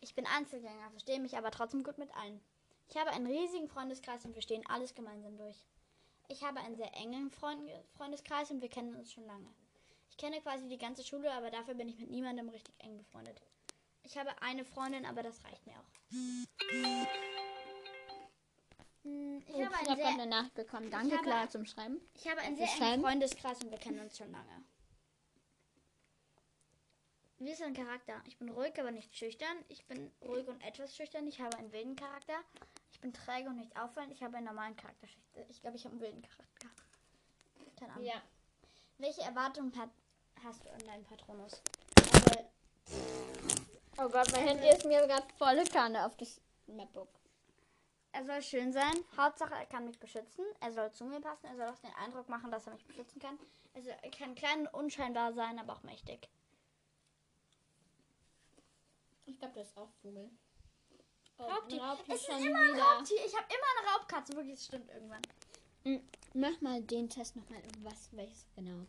Ich 0.00 0.14
bin 0.14 0.26
Einzelgänger, 0.26 0.90
verstehe 0.90 1.20
mich 1.20 1.36
aber 1.36 1.50
trotzdem 1.50 1.82
gut 1.82 1.98
mit 1.98 2.14
allen. 2.14 2.40
Ich 2.88 2.96
habe 2.96 3.10
einen 3.10 3.26
riesigen 3.26 3.68
Freundeskreis 3.68 4.24
und 4.24 4.34
wir 4.34 4.42
stehen 4.42 4.64
alles 4.68 4.94
gemeinsam 4.94 5.36
durch. 5.38 5.56
Ich 6.28 6.42
habe 6.42 6.60
einen 6.60 6.76
sehr 6.76 6.94
engen 6.94 7.30
Freund 7.30 7.70
Freundeskreis 7.96 8.50
und 8.50 8.60
wir 8.60 8.68
kennen 8.68 8.94
uns 8.94 9.12
schon 9.12 9.26
lange. 9.26 9.48
Ich 10.10 10.16
kenne 10.16 10.40
quasi 10.40 10.68
die 10.68 10.78
ganze 10.78 11.02
Schule, 11.02 11.32
aber 11.32 11.50
dafür 11.50 11.74
bin 11.74 11.88
ich 11.88 11.98
mit 11.98 12.10
niemandem 12.10 12.48
richtig 12.48 12.74
eng 12.78 12.96
befreundet. 12.98 13.40
Ich 14.02 14.18
habe 14.18 14.30
eine 14.42 14.64
Freundin, 14.64 15.06
aber 15.06 15.22
das 15.22 15.42
reicht 15.44 15.66
mir 15.66 15.74
auch. 15.74 17.53
Hm, 19.04 19.38
Ich 19.46 19.48
Ich 19.48 19.54
habe 19.64 19.74
habe 19.76 19.84
gerade 19.84 19.96
sehr 20.02 20.06
eine 20.08 20.26
Nachricht 20.26 20.54
bekommen. 20.54 20.90
Danke, 20.90 21.14
habe- 21.16 21.24
Clara, 21.24 21.48
zum 21.50 21.64
Schreiben. 21.66 22.00
ich 22.14 22.28
habe 22.28 22.40
einen 22.40 22.56
sehr 22.56 22.68
engen? 22.80 23.02
Freundeskreis 23.02 23.62
und 23.62 23.70
wir 23.70 23.78
kennen 23.78 24.00
uns 24.00 24.16
schon 24.18 24.30
lange. 24.32 24.64
Wie 27.38 27.50
ist 27.50 27.60
dein 27.60 27.74
Charakter? 27.74 28.22
Ich 28.26 28.38
bin 28.38 28.48
ruhig, 28.48 28.78
aber 28.80 28.90
nicht 28.90 29.14
schüchtern. 29.14 29.56
Ich 29.68 29.84
bin 29.86 30.10
ruhig 30.24 30.46
und 30.48 30.62
etwas 30.62 30.96
schüchtern. 30.96 31.26
Ich 31.26 31.40
habe 31.40 31.56
einen 31.58 31.72
wilden 31.72 31.96
Charakter. 31.96 32.38
Ich 32.92 33.00
bin 33.00 33.12
träge 33.12 33.48
und 33.50 33.56
nicht 33.56 33.76
auffallend. 33.76 34.12
Ich 34.12 34.22
habe 34.22 34.36
einen 34.38 34.46
normalen 34.46 34.76
Charakter. 34.76 35.06
Ich 35.48 35.60
glaube, 35.60 35.76
ich 35.76 35.84
habe 35.84 35.92
einen 35.94 36.00
wilden 36.02 36.22
Charakter. 36.22 36.68
Keine 37.78 37.92
Ahnung. 37.92 38.04
Ja. 38.04 38.22
Welche 38.98 39.22
Erwartungen 39.22 39.76
hat, 39.76 39.90
hast 40.42 40.64
du 40.64 40.70
an 40.70 40.78
deinen 40.86 41.04
Patronus? 41.04 41.60
Also, 41.96 42.44
Oh 43.98 44.08
Gott, 44.08 44.30
mein 44.32 44.46
Handy 44.48 44.68
ist 44.68 44.84
mir 44.86 45.06
gerade 45.06 45.26
volle 45.36 45.64
Kanne 45.64 46.06
auf 46.06 46.16
das 46.16 46.40
MacBook. 46.66 47.08
Er 48.14 48.24
soll 48.24 48.42
schön 48.42 48.72
sein. 48.72 48.94
Hauptsache, 49.16 49.54
er 49.54 49.66
kann 49.66 49.84
mich 49.84 49.98
beschützen. 49.98 50.44
Er 50.60 50.72
soll 50.72 50.90
zu 50.92 51.04
mir 51.04 51.20
passen. 51.20 51.46
Er 51.46 51.56
soll 51.56 51.66
auch 51.66 51.78
den 51.80 51.92
Eindruck 51.94 52.28
machen, 52.28 52.50
dass 52.50 52.66
er 52.66 52.72
mich 52.72 52.84
beschützen 52.86 53.20
kann. 53.20 53.38
Also, 53.74 53.90
er 53.90 54.10
kann 54.10 54.34
klein 54.34 54.60
und 54.68 54.74
unscheinbar 54.74 55.32
sein, 55.32 55.58
aber 55.58 55.74
auch 55.74 55.82
mächtig. 55.82 56.28
Ich 59.26 59.38
glaube, 59.38 59.54
das 59.54 59.68
ist 59.68 59.76
auch 59.76 59.90
Vogel. 60.00 60.30
Oh, 61.38 61.44
Raubtier. 61.44 61.82
Raubtier 61.82 62.14
es 62.14 62.20
ist 62.22 62.28
immer 62.28 62.60
ein. 62.60 62.80
Raubtier. 62.80 63.18
Ich 63.26 63.36
habe 63.36 63.46
immer 63.48 63.88
eine 63.88 63.96
Raubkatze. 63.96 64.32
Wirklich, 64.34 64.54
es 64.54 64.66
stimmt 64.66 64.90
irgendwann. 64.90 65.22
Mach 66.34 66.60
mal 66.60 66.82
den 66.82 67.08
Test 67.10 67.34
nochmal. 67.34 67.62
Was, 67.80 68.08
welches 68.12 68.46
genau? 68.54 68.86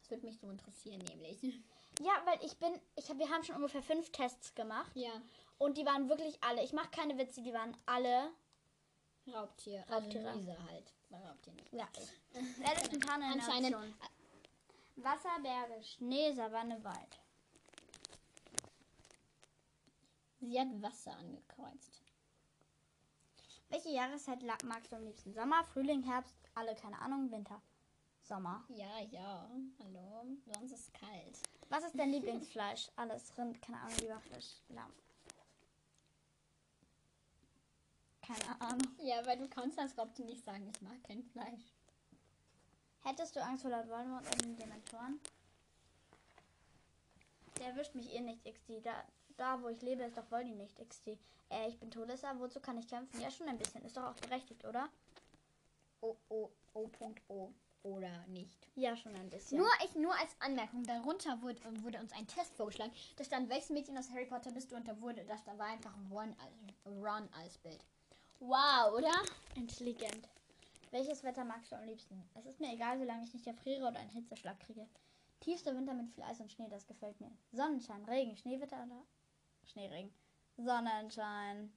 Das 0.00 0.10
würde 0.10 0.26
mich 0.26 0.38
so 0.38 0.48
interessieren, 0.48 1.02
nämlich. 1.10 1.60
Ja, 2.00 2.12
weil 2.26 2.38
ich 2.44 2.58
bin, 2.58 2.78
ich 2.94 3.08
hab, 3.08 3.18
wir 3.18 3.28
haben 3.30 3.42
schon 3.44 3.56
ungefähr 3.56 3.82
fünf 3.82 4.10
Tests 4.12 4.54
gemacht 4.54 4.90
Ja. 4.94 5.20
und 5.58 5.78
die 5.78 5.86
waren 5.86 6.08
wirklich 6.08 6.42
alle. 6.42 6.62
Ich 6.62 6.72
mache 6.72 6.90
keine 6.90 7.16
Witze, 7.18 7.42
die 7.42 7.52
waren 7.54 7.76
alle. 7.86 8.30
Raubtier. 9.32 9.84
Raubtiere. 9.90 10.28
Also 10.28 10.38
Luisa 10.40 10.56
halt. 10.70 10.92
Raubtier 11.10 11.52
nicht. 11.54 11.72
Ja. 11.72 11.88
Wer 12.58 12.72
ist 12.76 12.86
spontan 12.86 13.22
eine 13.22 13.32
Anscheinend. 13.32 13.74
Option? 13.74 13.94
Wasser, 14.96 15.38
Berge, 15.42 15.82
Schnee, 15.82 16.32
Savanne, 16.32 16.82
Wald. 16.84 17.18
Sie 20.40 20.58
hat 20.60 20.68
Wasser 20.82 21.16
angekreuzt. 21.16 22.02
Welche 23.68 23.90
Jahreszeit 23.90 24.42
magst 24.64 24.92
du 24.92 24.96
am 24.96 25.04
liebsten? 25.04 25.32
Sommer, 25.34 25.64
Frühling, 25.64 26.02
Herbst, 26.02 26.36
alle, 26.54 26.74
keine 26.76 27.00
Ahnung, 27.00 27.30
Winter. 27.32 27.60
Sommer. 28.26 28.64
Ja, 28.68 29.00
ja. 29.10 29.48
Hallo. 29.78 30.26
Sonst 30.52 30.72
ist 30.72 30.88
es 30.88 30.92
kalt. 30.92 31.38
Was 31.68 31.84
ist 31.84 31.96
dein 31.96 32.10
Lieblingsfleisch? 32.12 32.90
Alles, 32.96 33.36
Rind, 33.38 33.62
keine 33.62 33.80
Ahnung, 33.80 33.96
Leberfleisch, 33.98 34.60
Lamm. 34.68 34.92
Keine 38.22 38.60
Ahnung. 38.60 38.96
Ja, 38.98 39.24
weil 39.24 39.38
du 39.38 39.48
kannst 39.48 39.78
als 39.78 39.96
Raubtier 39.96 40.24
nicht 40.24 40.44
sagen, 40.44 40.68
ich 40.74 40.82
mag 40.82 41.02
kein 41.04 41.22
Fleisch. 41.22 41.72
Hättest 43.04 43.36
du 43.36 43.42
Angst 43.44 43.62
vor 43.62 43.70
Lord 43.70 43.88
Voldemort 43.88 44.24
und 44.32 44.42
den 44.42 44.56
Dementoren? 44.56 45.20
Der 47.60 47.68
erwischt 47.68 47.94
mich 47.94 48.12
eh 48.12 48.20
nicht, 48.20 48.44
XD. 48.44 48.84
Da, 48.84 49.04
da 49.36 49.62
wo 49.62 49.68
ich 49.68 49.80
lebe, 49.82 50.02
ist 50.02 50.18
doch 50.18 50.28
Voldy 50.32 50.56
nicht, 50.56 50.76
XD. 50.76 51.16
Äh, 51.48 51.68
ich 51.68 51.78
bin 51.78 51.92
Todesser, 51.92 52.36
wozu 52.40 52.58
kann 52.58 52.76
ich 52.78 52.88
kämpfen? 52.88 53.20
Ja, 53.20 53.30
schon 53.30 53.48
ein 53.48 53.58
bisschen. 53.58 53.84
Ist 53.84 53.96
doch 53.96 54.02
auch 54.02 54.16
berechtigt, 54.16 54.64
oder? 54.64 54.88
O, 56.00 56.16
O, 56.28 56.50
O, 56.74 56.88
Punkt, 56.88 57.22
O. 57.28 57.52
Oder 57.86 58.26
nicht. 58.26 58.66
Ja, 58.74 58.96
schon 58.96 59.14
ein 59.14 59.30
bisschen. 59.30 59.58
Nur, 59.58 59.68
ich, 59.84 59.94
nur 59.94 60.12
als 60.18 60.34
Anmerkung, 60.40 60.82
darunter 60.82 61.40
wurde, 61.40 61.60
wurde 61.84 62.00
uns 62.00 62.12
ein 62.12 62.26
Test 62.26 62.56
vorgeschlagen. 62.56 62.92
Da 63.14 63.22
stand, 63.22 63.48
welches 63.48 63.70
Mädchen 63.70 63.96
aus 63.96 64.10
Harry 64.10 64.26
Potter 64.26 64.50
bist 64.50 64.72
du? 64.72 64.76
Und 64.76 64.88
da 64.88 65.00
wurde, 65.00 65.24
das 65.24 65.44
da 65.44 65.56
war 65.56 65.66
einfach 65.66 65.94
Ron 66.10 66.34
als, 66.42 66.52
Ron 66.84 67.28
als 67.40 67.58
Bild. 67.58 67.78
Wow, 68.40 68.92
oder? 68.92 69.12
Intelligent. 69.54 70.28
Welches 70.90 71.22
Wetter 71.22 71.44
magst 71.44 71.70
du 71.70 71.76
am 71.76 71.84
liebsten? 71.84 72.20
Es 72.34 72.44
ist 72.46 72.58
mir 72.58 72.72
egal, 72.72 72.98
solange 72.98 73.24
ich 73.24 73.32
nicht 73.32 73.46
erfriere 73.46 73.86
oder 73.86 74.00
einen 74.00 74.10
Hitzeschlag 74.10 74.58
kriege. 74.58 74.88
Tiefster 75.38 75.76
Winter 75.76 75.94
mit 75.94 76.10
viel 76.10 76.24
Eis 76.24 76.40
und 76.40 76.50
Schnee, 76.50 76.68
das 76.68 76.88
gefällt 76.88 77.20
mir. 77.20 77.30
Sonnenschein, 77.52 78.04
Regen, 78.06 78.36
Schneewetter 78.36 78.82
oder 78.84 79.02
Schneeregen. 79.64 80.12
Sonnenschein. 80.56 81.72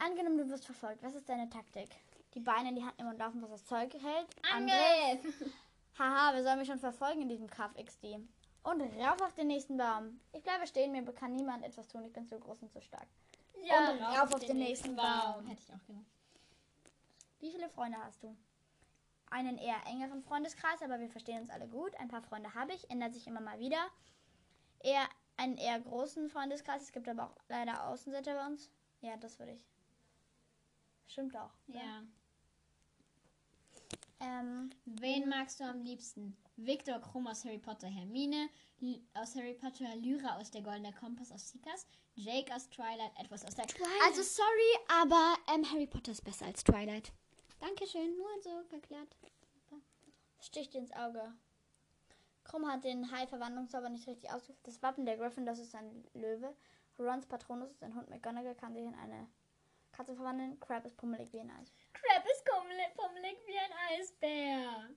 Angenommen, 0.00 0.38
du 0.38 0.48
wirst 0.48 0.66
verfolgt. 0.66 1.04
Was 1.04 1.14
ist 1.14 1.28
deine 1.28 1.48
Taktik? 1.48 1.90
Die 2.38 2.44
Beine 2.44 2.68
in 2.68 2.76
die 2.76 2.84
Hand 2.84 2.96
nehmen 2.98 3.10
und 3.10 3.18
laufen, 3.18 3.42
was 3.42 3.50
das 3.50 3.64
Zeug 3.64 3.92
hält. 3.94 4.28
Angriff! 4.54 5.42
Haha, 5.98 6.36
wir 6.36 6.44
sollen 6.44 6.60
mich 6.60 6.68
schon 6.68 6.78
verfolgen 6.78 7.22
in 7.22 7.28
diesem 7.28 7.50
Kaff 7.50 7.74
XD. 7.74 8.20
Und 8.62 8.80
rauf 8.80 9.20
auf 9.22 9.34
den 9.34 9.48
nächsten 9.48 9.76
Baum. 9.76 10.20
Ich 10.32 10.44
bleibe 10.44 10.64
stehen, 10.68 10.92
mir 10.92 11.04
kann 11.12 11.34
niemand 11.34 11.64
etwas 11.64 11.88
tun. 11.88 12.04
Ich 12.04 12.12
bin 12.12 12.28
zu 12.28 12.38
groß 12.38 12.62
und 12.62 12.70
zu 12.70 12.80
stark. 12.80 13.08
Und 13.56 14.00
rauf 14.00 14.32
auf 14.32 14.44
den 14.44 14.58
nächsten 14.58 14.94
Baum. 14.94 15.48
Hätte 15.48 15.60
ich 15.66 15.74
auch 15.74 15.84
gemacht. 15.84 16.06
Wie 17.40 17.50
viele 17.50 17.68
Freunde 17.70 17.98
hast 17.98 18.22
du? 18.22 18.36
Einen 19.30 19.58
eher 19.58 19.84
engeren 19.86 20.22
Freundeskreis, 20.22 20.80
aber 20.80 21.00
wir 21.00 21.10
verstehen 21.10 21.40
uns 21.40 21.50
alle 21.50 21.66
gut. 21.66 21.96
Ein 21.98 22.06
paar 22.06 22.22
Freunde 22.22 22.54
habe 22.54 22.72
ich, 22.72 22.88
ändert 22.88 23.14
sich 23.14 23.26
immer 23.26 23.40
mal 23.40 23.58
wieder. 23.58 23.84
Eher 24.78 25.08
einen 25.36 25.56
eher 25.56 25.80
großen 25.80 26.30
Freundeskreis. 26.30 26.82
Es 26.82 26.92
gibt 26.92 27.08
aber 27.08 27.24
auch 27.24 27.36
leider 27.48 27.88
Außenseiter 27.88 28.34
bei 28.34 28.46
uns. 28.46 28.70
Ja, 29.00 29.16
das 29.16 29.40
würde 29.40 29.54
ich. 29.54 29.66
Stimmt 31.08 31.36
auch. 31.36 31.50
Ja. 31.66 32.04
Ähm, 34.20 34.70
Wen 34.84 35.28
magst 35.28 35.60
du 35.60 35.64
am 35.64 35.82
liebsten? 35.82 36.36
Victor 36.56 37.00
Krumm 37.00 37.28
aus 37.28 37.44
Harry 37.44 37.58
Potter, 37.58 37.86
Hermine 37.86 38.48
L 38.80 39.00
aus 39.14 39.34
Harry 39.36 39.54
Potter, 39.54 39.94
Lyra 39.96 40.36
aus 40.38 40.50
der 40.50 40.62
Goldene 40.62 40.92
Kompass 40.92 41.30
aus 41.30 41.48
Seekers, 41.48 41.86
Jake 42.14 42.52
aus 42.54 42.68
Twilight, 42.68 43.12
etwas 43.18 43.44
aus 43.44 43.54
der... 43.54 43.66
Twilight. 43.66 44.02
Also 44.06 44.22
sorry, 44.22 44.78
aber 44.88 45.36
ähm, 45.54 45.64
Harry 45.70 45.86
Potter 45.86 46.12
ist 46.12 46.24
besser 46.24 46.46
als 46.46 46.64
Twilight. 46.64 47.12
Dankeschön, 47.60 48.16
nur 48.16 48.42
so 48.42 48.64
geklärt. 48.68 49.16
sticht 50.40 50.74
ins 50.74 50.92
Auge. 50.92 51.32
Krumm 52.44 52.66
hat 52.66 52.84
den 52.84 53.10
Hai-Verwandlungszauber 53.12 53.88
nicht 53.90 54.06
richtig 54.08 54.30
ausgeführt. 54.30 54.58
Das 54.62 54.82
Wappen 54.82 55.06
der 55.06 55.16
Griffin, 55.16 55.46
das 55.46 55.58
ist 55.58 55.74
ein 55.74 56.04
Löwe. 56.14 56.56
Rons 56.98 57.26
Patronus 57.26 57.70
ist 57.70 57.82
ein 57.82 57.94
Hund. 57.94 58.08
McGonagall 58.08 58.54
kann 58.54 58.74
sich 58.74 58.82
in 58.82 58.94
eine 58.94 59.28
Katze 59.92 60.14
verwandeln. 60.14 60.58
Crab 60.60 60.84
ist 60.86 60.96
pummelig 60.96 61.32
wie 61.32 61.40
ein 61.40 61.50
Eis. 61.50 61.72
Crab 61.92 62.24
ist 62.32 62.37
pummelig, 62.50 62.94
pummelig 62.94 63.38
wie 63.46 63.58
ein 63.58 63.72
Eisbär. 63.90 64.90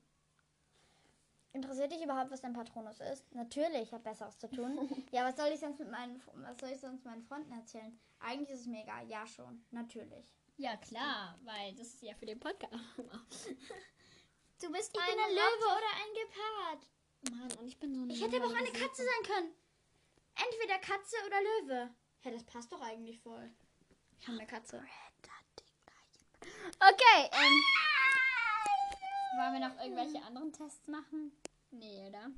Interessiert 1.53 1.91
dich 1.91 2.01
überhaupt, 2.01 2.31
was 2.31 2.41
dein 2.41 2.53
Patronus 2.53 2.99
ist? 3.01 3.29
Natürlich, 3.33 3.81
ich 3.81 3.93
habe 3.93 4.03
Besseres 4.03 4.37
zu 4.37 4.49
tun. 4.49 4.89
ja, 5.11 5.25
was 5.25 5.35
soll 5.35 5.49
ich 5.53 5.59
sonst 5.59 5.79
mit 5.79 5.91
meinen, 5.91 6.21
was 6.33 6.57
soll 6.59 6.69
ich 6.69 6.79
sonst 6.79 7.03
meinen 7.03 7.23
Freunden 7.23 7.51
erzählen? 7.51 7.99
Eigentlich 8.19 8.51
ist 8.51 8.61
es 8.61 8.67
mir 8.67 8.83
egal. 8.83 9.05
Ja, 9.09 9.27
schon. 9.27 9.65
Natürlich. 9.71 10.33
Ja, 10.57 10.77
klar, 10.77 11.37
weil 11.43 11.73
das 11.75 11.87
ist 11.87 12.01
ja 12.03 12.13
für 12.13 12.25
den 12.25 12.39
Podcast. 12.39 12.73
du 12.97 14.71
bist 14.71 14.95
Ich 14.95 15.05
bin 15.05 15.19
ein 15.19 15.31
Löwe 15.31 15.65
oder 15.65 15.91
ein 15.99 16.13
Gepard. 16.13 16.89
Mann, 17.31 17.51
und 17.59 17.67
ich 17.67 17.79
bin 17.79 17.93
so 17.93 18.01
eine 18.01 18.13
Ich 18.13 18.21
hätte 18.21 18.37
aber 18.37 18.45
auch 18.45 18.55
eine 18.55 18.71
Katze 18.71 19.03
sein 19.03 19.35
können. 19.35 19.53
Entweder 20.35 20.79
Katze 20.79 21.15
oder 21.25 21.41
Löwe. 21.41 21.95
Ja, 22.23 22.31
das 22.31 22.43
passt 22.43 22.71
doch 22.71 22.81
eigentlich 22.81 23.19
voll. 23.19 23.51
Ich 24.19 24.27
habe 24.27 24.37
eine 24.37 24.47
Katze. 24.47 24.83
Okay, 26.80 27.30
ähm. 27.32 27.62
Wollen 29.38 29.54
wir 29.54 29.69
noch 29.69 29.82
irgendwelche 29.82 30.21
anderen 30.25 30.51
Tests 30.51 30.88
machen? 30.88 31.32
Nee, 31.71 32.08
oder? 32.08 32.32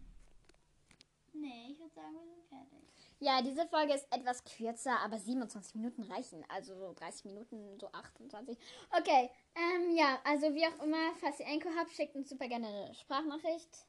Nee, 1.34 1.72
ich 1.72 1.80
würde 1.80 1.94
sagen, 1.94 2.14
wir 2.14 2.26
sind 2.26 2.48
fertig. 2.48 2.84
Ja, 3.20 3.42
diese 3.42 3.66
Folge 3.68 3.94
ist 3.94 4.06
etwas 4.12 4.44
kürzer, 4.44 5.00
aber 5.00 5.18
27 5.18 5.76
Minuten 5.76 6.04
reichen. 6.04 6.46
Also 6.50 6.76
so 6.76 6.94
30 6.94 7.26
Minuten, 7.26 7.80
so 7.80 7.88
28. 7.92 8.58
Okay, 8.92 9.30
ähm, 9.56 9.96
ja, 9.96 10.20
also 10.24 10.54
wie 10.54 10.66
auch 10.68 10.84
immer, 10.84 11.14
falls 11.20 11.40
ihr 11.40 11.48
Enko 11.48 11.70
habt, 11.78 11.92
schickt 11.92 12.16
uns 12.16 12.30
super 12.30 12.48
gerne 12.48 12.68
eine 12.68 12.94
Sprachnachricht. 12.94 13.88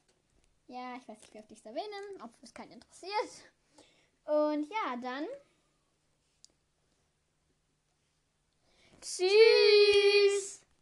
Ja, 0.69 0.97
ich 0.97 1.07
weiß 1.07 1.21
nicht, 1.21 1.35
wie 1.35 1.39
oft 1.41 1.51
ich 1.51 1.59
es 1.59 1.67
erwähne, 1.67 2.23
ob 2.23 2.31
es 2.43 2.55
keinen 2.55 2.73
interessiert. 2.73 3.13
Und 4.25 4.69
ja, 4.71 4.97
dann. 5.03 5.27
Tschüss. 9.05 10.64